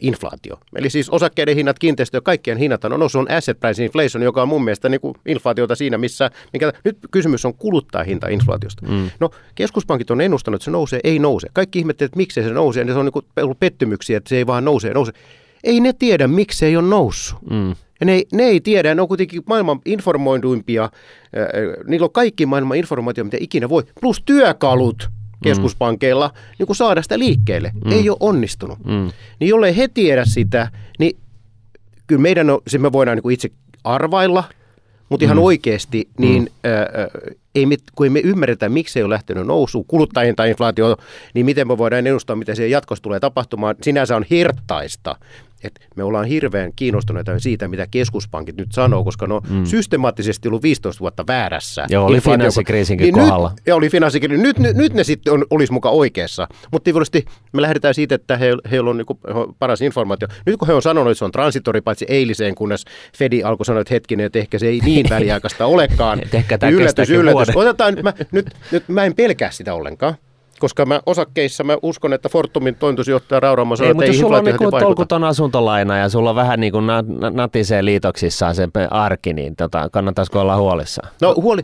[0.00, 0.58] inflaatio.
[0.76, 4.48] Eli siis osakkeiden hinnat, kiinteistö, kaikkien hinnat on noussut, on asset price inflation, joka on
[4.48, 8.86] mun mielestä niin kuin inflaatiota siinä, missä, mikä, nyt kysymys on kuluttajahinta inflaatiosta.
[8.86, 9.10] Mm.
[9.20, 11.48] No keskuspankit on ennustanut, että se nousee, ei nouse.
[11.52, 14.36] Kaikki ihmettelevät, että miksei se nousee, niin se on niin kuin ollut pettymyksiä, että se
[14.36, 15.12] ei vaan nouse, nouse.
[15.64, 17.38] Ei ne tiedä, miksi se ei ole noussut.
[17.50, 17.74] Mm.
[18.00, 20.90] Ja ne, ne ei tiedä, ne on kuitenkin maailman informoiduimpia,
[21.86, 25.08] niillä on kaikki maailman informaatio, mitä ikinä voi, plus työkalut
[25.42, 26.34] keskuspankeilla mm.
[26.58, 27.72] niin kuin saada sitä liikkeelle.
[27.84, 27.92] Mm.
[27.92, 28.78] Ei ole onnistunut.
[28.84, 29.10] Mm.
[29.40, 31.16] Niin jollei he tiedä sitä, niin
[32.06, 33.50] kyllä meidän on, se me voidaan niin kuin itse
[33.84, 34.44] arvailla,
[35.08, 35.42] mutta ihan mm.
[35.42, 36.70] oikeasti, niin mm.
[36.70, 36.86] ää,
[37.54, 40.96] ei me, kun ei me ymmärretä, miksi se ei ole lähtenyt nousuun, kuluttajien tai inflaatio,
[41.34, 43.76] niin miten me voidaan ennustaa, mitä se jatkossa tulee tapahtumaan.
[43.82, 45.16] Sinänsä on hirttaista,
[45.64, 49.64] että me ollaan hirveän kiinnostuneita siitä, mitä keskuspankit nyt sanoo, koska ne on mm.
[49.64, 51.86] systemaattisesti ollut 15 vuotta väärässä.
[51.88, 53.48] Joo, oli finanssikriisinkin niin kohdalla.
[53.48, 54.42] Nyt, ja oli finanssikriisi.
[54.42, 56.48] Nyt, nyt, nyt ne sitten on, olisi mukaan oikeassa.
[56.72, 59.20] Mutta tietysti me lähdetään siitä, että he, heillä on niinku
[59.58, 60.28] paras informaatio.
[60.46, 62.84] Nyt kun he on sanonut, että se on transitori, paitsi eiliseen, kunnes
[63.16, 66.20] Fedi alkoi sanoa, että hetkinen, että ehkä se ei niin väliaikaista olekaan.
[66.32, 67.56] ehkä tämä yllätys, yllätys.
[67.56, 70.14] Otetaan, nyt, mä, nyt, nyt mä en pelkää sitä ollenkaan
[70.60, 74.70] koska mä osakkeissa mä uskon, että Fortumin toimitusjohtaja Rauramo sanoi, että ei sulla on niinku
[74.70, 76.84] tolkuton asuntolaina ja sulla vähän niin kuin
[77.32, 81.12] natisee liitoksissaan se arki, niin tota, kannattaisiko olla huolissaan?
[81.20, 81.62] No huoli,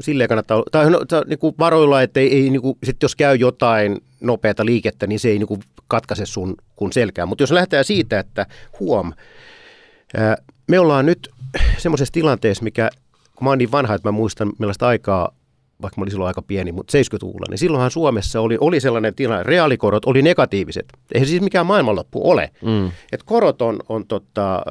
[0.00, 3.16] silleen kannattaa olla, tai no, niin kuin varoilla, että ei, ei niin kuin, sit jos
[3.16, 7.26] käy jotain nopeata liikettä, niin se ei niin kuin katkaise sun kun selkää.
[7.26, 8.46] Mutta jos lähdetään siitä, että
[8.80, 9.12] huom,
[10.68, 11.28] me ollaan nyt
[11.78, 12.90] semmoisessa tilanteessa, mikä,
[13.34, 15.30] kun mä oon niin vanha, että mä muistan millaista aikaa
[15.82, 19.42] vaikka mä olin silloin aika pieni, mutta 70-luvulla, niin silloinhan Suomessa oli, oli sellainen tilanne,
[19.42, 20.86] reaalikorot oli negatiiviset.
[21.14, 22.50] Eihän siis mikään maailmanloppu ole.
[22.62, 22.90] Mm.
[23.12, 24.62] Et korot on, on tota,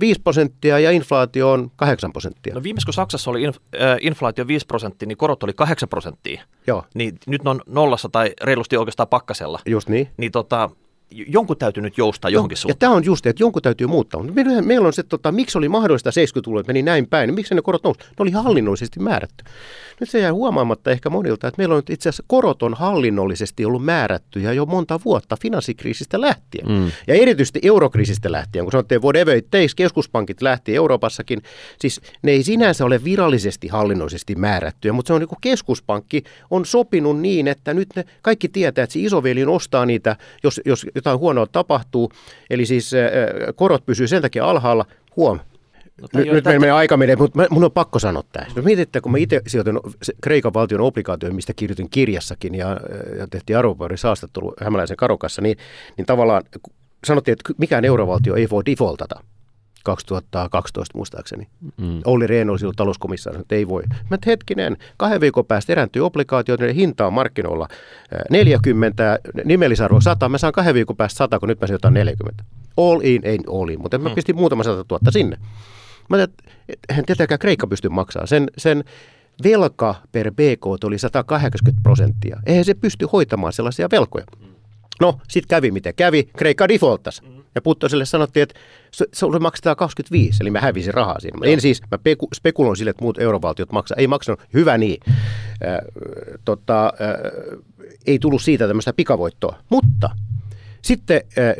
[0.00, 2.54] 5 prosenttia ja inflaatio on 8 prosenttia.
[2.54, 6.42] No viimeis kun Saksassa oli inf, äh, inflaatio 5 prosenttia, niin korot oli 8 prosenttia.
[6.66, 6.84] Joo.
[6.94, 9.60] Niin nyt ne on nollassa tai reilusti oikeastaan pakkasella.
[9.66, 10.08] Just niin.
[10.16, 10.70] Niin tota,
[11.14, 12.76] jonkun täytyy nyt joustaa no, johonkin suuntaan.
[12.76, 14.22] Ja tämä on just, että jonkun täytyy muuttaa.
[14.22, 17.54] Meillä, meillä on se, tota, miksi oli mahdollista 70-luvulla, että meni näin päin, niin miksi
[17.54, 18.00] ne korot nousi?
[18.00, 19.44] Ne oli hallinnollisesti määrätty.
[20.00, 23.84] Nyt se jäi huomaamatta ehkä monilta, että meillä on itse asiassa korot on hallinnollisesti ollut
[23.84, 26.68] määrättyjä jo monta vuotta finanssikriisistä lähtien.
[26.68, 26.92] Mm.
[27.06, 31.42] Ja erityisesti eurokriisistä lähtien, kun sanottiin whatever it takes, keskuspankit lähti Euroopassakin.
[31.80, 36.66] Siis ne ei sinänsä ole virallisesti hallinnollisesti määrättyjä, mutta se on niin kuin keskuspankki on
[36.66, 41.18] sopinut niin, että nyt ne kaikki tietää, että se isoveli ostaa niitä, jos, jos jotain
[41.18, 42.12] huonoa tapahtuu.
[42.50, 43.00] Eli siis äh,
[43.54, 44.84] korot pysyy sen takia alhaalla.
[45.16, 45.40] Huom,
[46.00, 46.58] No, nyt, nyt tätä...
[46.58, 48.46] meidän aika menee, mutta mun on pakko sanoa tämä.
[48.56, 49.80] No mietitte, kun mä itse sijoitin
[50.20, 52.80] Kreikan valtion obligaatioihin, mistä kirjoitin kirjassakin ja,
[53.18, 55.56] ja tehtiin arvopaperin saastattelu hämäläisen karokassa, niin,
[55.96, 56.42] niin tavallaan
[57.06, 59.24] sanottiin, että mikään eurovaltio ei voi defaultata.
[59.84, 61.48] 2012 muistaakseni.
[61.76, 62.00] Mm.
[62.04, 63.82] Olli Rehn oli silloin talouskomissaari, että ei voi.
[64.10, 67.68] Mä et hetkinen, kahden viikon päästä erääntyy obligaatiot, joiden hinta on markkinoilla
[68.30, 72.44] 40, nimellisarvo 100, mä saan kahden viikon päästä 100, kun nyt mä sijoitan 40.
[72.76, 74.14] All in, ei all in, mutta mä mm.
[74.14, 75.36] pistin muutama sata tuhatta sinne.
[76.08, 78.28] Mä ajattelin, että hän tietenkään Kreikka pysty maksamaan.
[78.28, 78.84] Sen, sen
[79.44, 82.40] velka per BK oli 180 prosenttia.
[82.46, 84.24] Eihän se pysty hoitamaan sellaisia velkoja.
[85.00, 86.28] No, sitten kävi miten kävi.
[86.36, 87.22] Kreikka defaultas.
[87.22, 87.42] Mm.
[87.54, 91.38] Ja Puttoselle sanottiin, että se, se maksetaan 25, eli mä hävisin rahaa siinä.
[91.42, 91.52] Joo.
[91.52, 93.96] En siis, mä peku, spekuloin sille, että muut eurovaltiot maksaa.
[93.98, 95.00] Ei maksanut, hyvä niin.
[95.08, 95.78] Äh,
[96.44, 97.58] tota, äh,
[98.06, 99.58] ei tullut siitä tämmöistä pikavoittoa.
[99.68, 100.10] Mutta
[100.82, 101.54] sitten äh,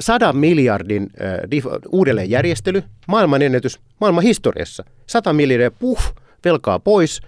[0.00, 4.84] 100 miljardin äh, uudelleenjärjestely, maailmanennätys maailman historiassa.
[5.06, 6.14] 100 miljardia, puh,
[6.46, 7.20] velkaa pois.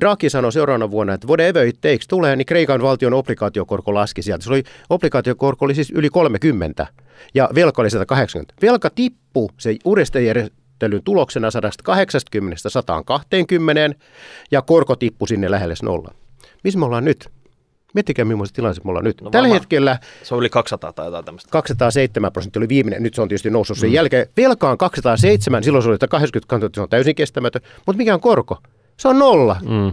[0.00, 4.44] Draghi sanoi seuraavana vuonna, että whatever it takes tulee, niin Kreikan valtion obligaatiokorko laski sieltä.
[4.44, 6.86] Se oli, obligaatiokorko oli siis yli 30
[7.34, 8.54] ja velka oli 180.
[8.62, 13.98] Velka tippui se uudestajärjestelyn tuloksena 180 120
[14.50, 16.14] ja korko tippui sinne lähelle nolla.
[16.64, 17.28] Missä me ollaan nyt?
[17.94, 19.20] Miettikää, millaisessa tilanteessa me ollaan nyt.
[19.20, 19.98] No Tällä hetkellä...
[20.22, 21.48] Se oli 200 tai jotain tämmöistä.
[21.50, 23.94] 207 prosenttia oli viimeinen, nyt se on tietysti noussut sen mm.
[23.94, 24.26] jälkeen.
[24.36, 27.62] Velka on 207, silloin se oli 80 kantoa, se on täysin kestämätön.
[27.86, 28.58] Mutta mikä on korko?
[28.96, 29.56] Se on nolla.
[29.68, 29.92] Mm.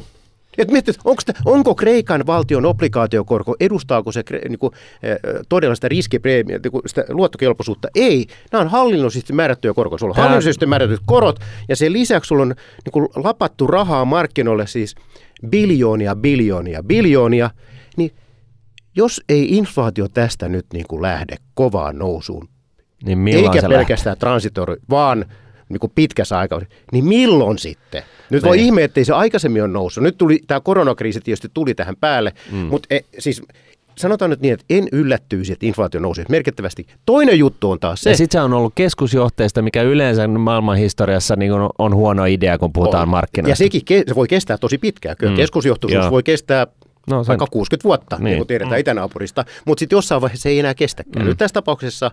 [0.58, 4.74] Et mietit, onko, onko Kreikan valtion obligaatiokorko, edustaako se niin kuin,
[5.04, 5.18] eh,
[5.50, 7.88] todella sitä riskipreemia, niin kuin sitä luottokelpoisuutta?
[7.96, 8.28] Ei.
[8.52, 10.00] Nämä on hallinnollisesti määrättyjä korkoja.
[10.00, 10.24] Sulla on Tämä...
[10.24, 11.40] hallinnollisesti määrätyt korot
[11.70, 14.96] ja sen lisäksi sulla on niin kuin, lapattu rahaa markkinoille siis
[15.50, 17.50] biljoonia, biljoonia, biljoonia.
[17.98, 18.12] Niin
[18.96, 22.50] jos ei inflaatio tästä nyt niin kuin lähde kovaan nousuun,
[23.04, 25.26] niin eikä pelkästään transitori, vaan
[25.70, 26.62] niin kuin pitkässä aikaa,
[26.92, 28.04] niin milloin sitten?
[28.30, 28.66] Nyt voi niin.
[28.66, 30.04] ihme, ettei se aikaisemmin ole noussut.
[30.04, 32.58] Nyt tuli, tämä koronakriisi tietysti tuli tähän päälle, mm.
[32.58, 33.42] mutta e, siis
[33.96, 36.88] sanotaan nyt niin, että en yllättyisi, että inflaatio nousee merkittävästi.
[37.06, 38.10] Toinen juttu on taas se.
[38.10, 42.58] Ja sitten se on ollut keskusjohteista, mikä yleensä maailman historiassa niin on, on huono idea,
[42.58, 43.10] kun puhutaan on.
[43.10, 43.64] markkinoista.
[43.64, 45.18] Ja sekin se voi kestää tosi pitkään.
[45.18, 45.38] Kyllä mm.
[45.38, 46.68] keskusjohtoisuus voi kestää
[47.08, 47.28] No, sen...
[47.28, 48.80] vaikka 60 vuotta, niin, niin kuin tiedetään mm.
[48.80, 51.26] itänaapurista, mutta sitten jossain vaiheessa se ei enää kestäkään.
[51.26, 51.30] Mm.
[51.30, 52.12] Nyt tässä tapauksessa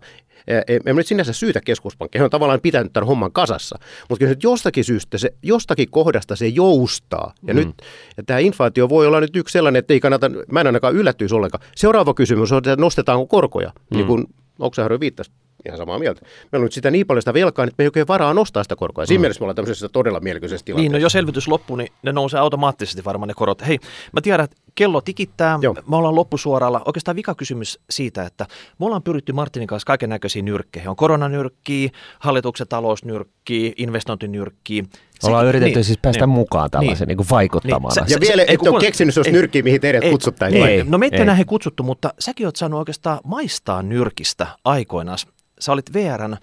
[0.87, 3.79] en nyt sinänsä syytä keskuspankkia, he on tavallaan pitänyt tämän homman kasassa,
[4.09, 7.35] mutta kyllä nyt jostakin syystä, se, jostakin kohdasta se joustaa.
[7.47, 7.61] Ja mm.
[7.61, 7.69] nyt
[8.17, 11.35] ja tämä inflaatio voi olla nyt yksi sellainen, että ei kannata, mä en ainakaan yllättyisi
[11.35, 11.65] ollenkaan.
[11.77, 13.97] Seuraava kysymys on, että nostetaanko korkoja, mm.
[13.97, 14.27] niin kuin
[14.59, 15.31] Oksaharjo viittasi
[15.69, 16.21] ihan samaa mieltä.
[16.53, 18.77] Meillä on nyt sitä niin paljon sitä velkaa, että me ei oikein varaa nostaa sitä
[18.77, 19.07] korkoa.
[19.07, 19.21] Siinä mm.
[19.21, 20.93] mielessä me ollaan tämmöisessä todella mielenkiintoisessa tilanteessa.
[20.93, 23.67] Niin, no jos elvytys loppuu, niin ne nousee automaattisesti varmaan ne korot.
[23.67, 23.79] Hei,
[24.13, 25.75] mä tiedän, että kello tikittää, Joo.
[25.89, 26.83] me ollaan loppusuoralla.
[26.87, 28.47] Oikeastaan vika kysymys siitä, että
[28.79, 30.91] me ollaan pyritty Martinin kanssa kaiken näköisiin nyrkkeihin.
[30.91, 34.85] On koronanyrkkiä, hallituksen talousnyrkkiä, investointinyrkkiä.
[35.23, 37.93] Ollaan Sekin, yritetty niin, siis päästä niin, mukaan tällaisen niin, niin vaikuttamaan.
[37.97, 40.67] Niin, ja se, vielä et ole keksinyt sellaista nyrkkiä, mihin teidät ei, kutsuttaisiin.
[40.67, 45.19] Ei, no meitä ei näihin kutsuttu, mutta säkin oot saanut oikeastaan maistaa nyrkistä aikoinaan
[45.61, 46.37] sä olit VRn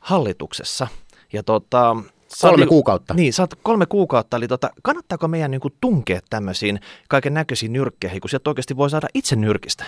[0.00, 0.86] hallituksessa
[1.32, 1.96] ja tota,
[2.40, 3.14] Kolme oli, kuukautta.
[3.14, 8.20] Niin, sä kolme kuukautta, eli tota, kannattaako meidän niin kuin tunkea tämmöisiin kaiken näköisiin nyrkkeihin,
[8.20, 9.84] kun sieltä oikeasti voi saada itse nyrkistä?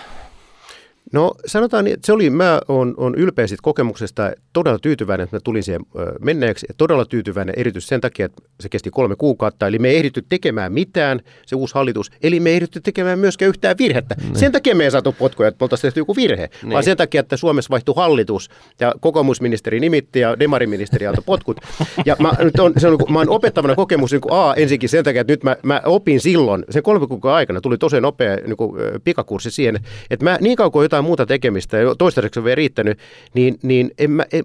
[1.11, 5.39] No sanotaan, että se oli, mä oon, on ylpeä siitä kokemuksesta, todella tyytyväinen, että mä
[5.43, 5.81] tulin siihen
[6.19, 9.97] menneeksi, ja todella tyytyväinen erityisesti sen takia, että se kesti kolme kuukautta, eli me ei
[9.97, 14.15] ehditty tekemään mitään, se uusi hallitus, eli me ei ehditty tekemään myöskään yhtään virhettä.
[14.23, 14.35] Niin.
[14.35, 16.49] Sen takia me ei saatu potkoja, että me oltaisiin tehty joku virhe, ne.
[16.63, 16.83] vaan niin.
[16.83, 18.49] sen takia, että Suomessa vaihtui hallitus,
[18.79, 21.57] ja kokoomusministeri nimitti, ja demariministeri antoi potkut.
[22.05, 25.03] Ja mä, nyt on, se on, mä oon opettavana kokemus niin kuin A ensinkin sen
[25.03, 28.57] takia, että nyt mä, mä opin silloin, sen kolme kuukauden aikana tuli tosi nopea niin
[28.57, 28.71] kuin,
[29.03, 29.79] pikakurssi siihen,
[30.09, 32.99] että mä niin kauan kuin jotain muuta tekemistä ja toistaiseksi on vielä riittänyt,
[33.33, 34.43] niin, niin en mä, en,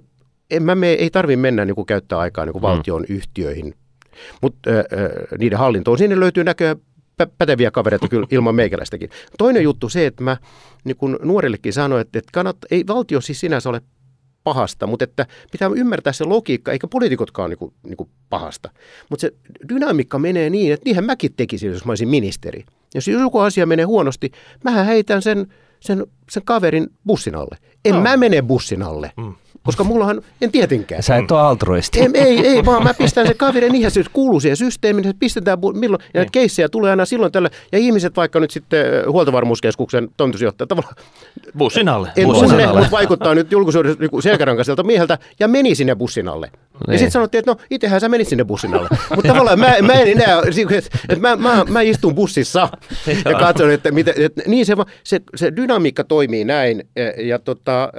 [0.50, 2.68] en mä me, ei tarvitse mennä niin kuin käyttää aikaa niin kuin mm.
[2.68, 3.74] valtion yhtiöihin.
[4.42, 4.76] Mutta äh,
[5.38, 6.76] niiden hallintoon sinne löytyy näköjään
[7.38, 9.10] päteviä kavereita kyllä ilman meikäläistäkin.
[9.38, 10.36] Toinen juttu se, että mä
[10.84, 13.80] niin kun nuorillekin sanoin, että, että kannat, ei valtio siis sinänsä ole
[14.44, 18.70] pahasta, mutta että pitää ymmärtää se logiikka, eikä poliitikotkaan niin kuin, niin kuin pahasta.
[19.10, 19.34] Mutta se
[19.68, 22.64] dynamiikka menee niin, että niinhän mäkin tekisin, jos mä olisin ministeri.
[22.94, 24.32] Jos joku asia menee huonosti,
[24.64, 25.54] mähän heitän sen
[25.84, 27.58] sen, sen kaverin bussin alle.
[27.84, 28.00] En no.
[28.00, 29.12] mä mene bussin alle.
[29.16, 29.34] Mm.
[29.62, 31.02] Koska mullahan, en tietenkään.
[31.02, 32.00] Sä et ole altruisti.
[32.00, 35.58] Ei, ei, ei, vaan mä pistän se kaverin ihan, se kuuluu siihen systeemiin, että pistetään
[35.74, 36.32] milloin, ja näitä niin.
[36.32, 40.94] keissejä tulee aina silloin tällä, ja ihmiset vaikka nyt sitten huoltovarmuuskeskuksen toimitusjohtaja tavallaan.
[41.58, 42.12] Bussin alle.
[42.16, 46.50] En bussin tunne, mutta vaikuttaa nyt julkisuudessa niin selkärankaiselta mieheltä, ja meni sinne bussin alle.
[46.74, 46.92] Niin.
[46.92, 48.88] Ja sitten sanottiin, että no itsehän sä menit sinne bussin alle.
[49.14, 50.42] Mutta tavallaan mä, mä en enää,
[51.08, 52.68] että mä, mä, mä istun bussissa
[53.24, 57.92] ja katson, että, mitä, että niin se, se, se dynamiikka toimii näin, ja, ja tota,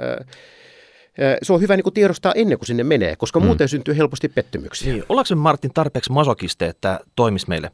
[1.42, 3.46] se on hyvä niin kuin tiedostaa ennen kuin sinne menee, koska mm.
[3.46, 4.92] muuten syntyy helposti pettymyksiä.
[4.92, 5.04] Niin.
[5.08, 7.70] Ollaanko me Martin tarpeeksi masokiste, että toimisi meille?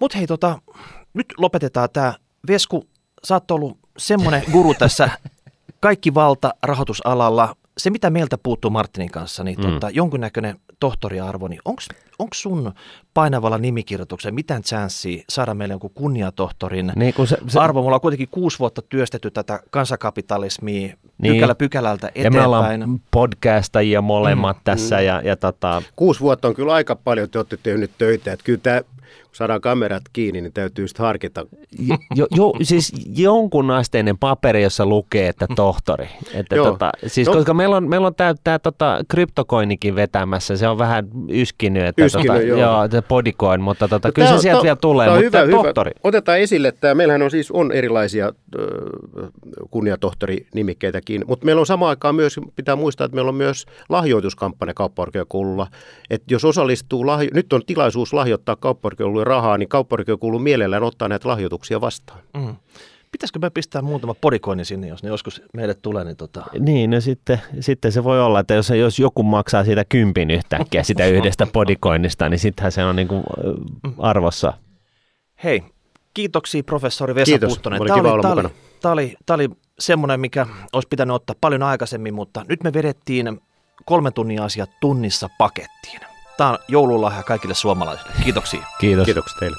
[0.00, 0.58] Mutta hei, tota,
[1.14, 2.14] nyt lopetetaan tämä.
[2.48, 2.86] Vesku,
[3.24, 5.10] sä oot ollut semmoinen guru tässä
[5.80, 7.56] kaikki valta rahoitusalalla.
[7.78, 9.72] Se, mitä meiltä puuttuu Martinin kanssa, niin mm.
[9.72, 11.60] tota, jonkunnäköinen tohtoriarvo, niin
[12.18, 12.72] onko sun
[13.14, 17.82] painavalla nimikirjoituksella mitään chanssiä saada meille jonkun kunniatohtorin niin, kun se, se, arvo?
[17.82, 21.34] Mulla on kuitenkin kuusi vuotta työstetty tätä kansakapitalismia niin.
[21.34, 22.34] pykälä pykälältä eteenpäin.
[22.34, 24.62] Ja me ollaan podcastajia molemmat mm.
[24.64, 25.00] tässä.
[25.00, 25.82] Ja, ja tota...
[25.96, 28.32] Kuusi vuotta on kyllä aika paljon, te olette tehneet töitä.
[28.32, 28.80] Että kyllä tämä
[29.36, 31.46] saadaan kamerat kiinni, niin täytyy sitten harkita.
[32.16, 36.08] Jo, jo, siis jonkun asteinen paperi, jossa lukee, että tohtori.
[36.34, 37.34] Että tota, siis no.
[37.34, 38.14] Koska meillä on, meillä on
[38.44, 42.58] tämä, tota, kryptokoinikin vetämässä, se on vähän yskinyt, että yskinyt, tota, joo.
[42.58, 45.90] joo podikoin, mutta tota, kyllä se sieltä to, vielä tulee, mutta hyvä, tohtori.
[45.90, 46.00] Hyvä.
[46.04, 48.32] Otetaan esille, että meillähän on siis on erilaisia äh,
[49.70, 55.66] kunniatohtori-nimikkeitäkin, mutta meillä on samaan aikaan myös, pitää muistaa, että meillä on myös lahjoituskampanja kauppakorkeakoululla,
[56.10, 59.68] että jos osallistuu, lahjo, nyt on tilaisuus lahjoittaa kauppakorkeakoululle rahaa, niin
[60.20, 62.20] kuuluu mielellään ottaa näitä lahjoituksia vastaan.
[62.36, 62.56] Mm.
[63.12, 66.04] Pitäisikö me pistää muutama podikoini sinne, jos ne joskus meille tulee?
[66.04, 66.44] Niin, tota...
[66.58, 70.82] niin no sitten, sitten se voi olla, että jos, jos joku maksaa siitä kympin yhtäkkiä
[70.82, 73.22] sitä yhdestä podikoinnista, niin sittenhän se on niin kuin
[73.98, 74.52] arvossa.
[75.44, 75.62] Hei,
[76.14, 77.82] kiitoksia professori Vesa Kiitos, Puttonen.
[77.82, 78.48] Oli tämä, oli, tämä, oli,
[78.82, 79.48] tämä, oli, tämä oli
[79.78, 83.40] semmoinen, mikä olisi pitänyt ottaa paljon aikaisemmin, mutta nyt me vedettiin
[83.84, 86.00] kolme tunnin asiat tunnissa pakettiin.
[86.36, 88.12] Tämä on joululahja kaikille suomalaisille.
[88.24, 88.66] Kiitoksia.
[88.78, 89.04] Kiitos.
[89.04, 89.56] Kiitoksia teille.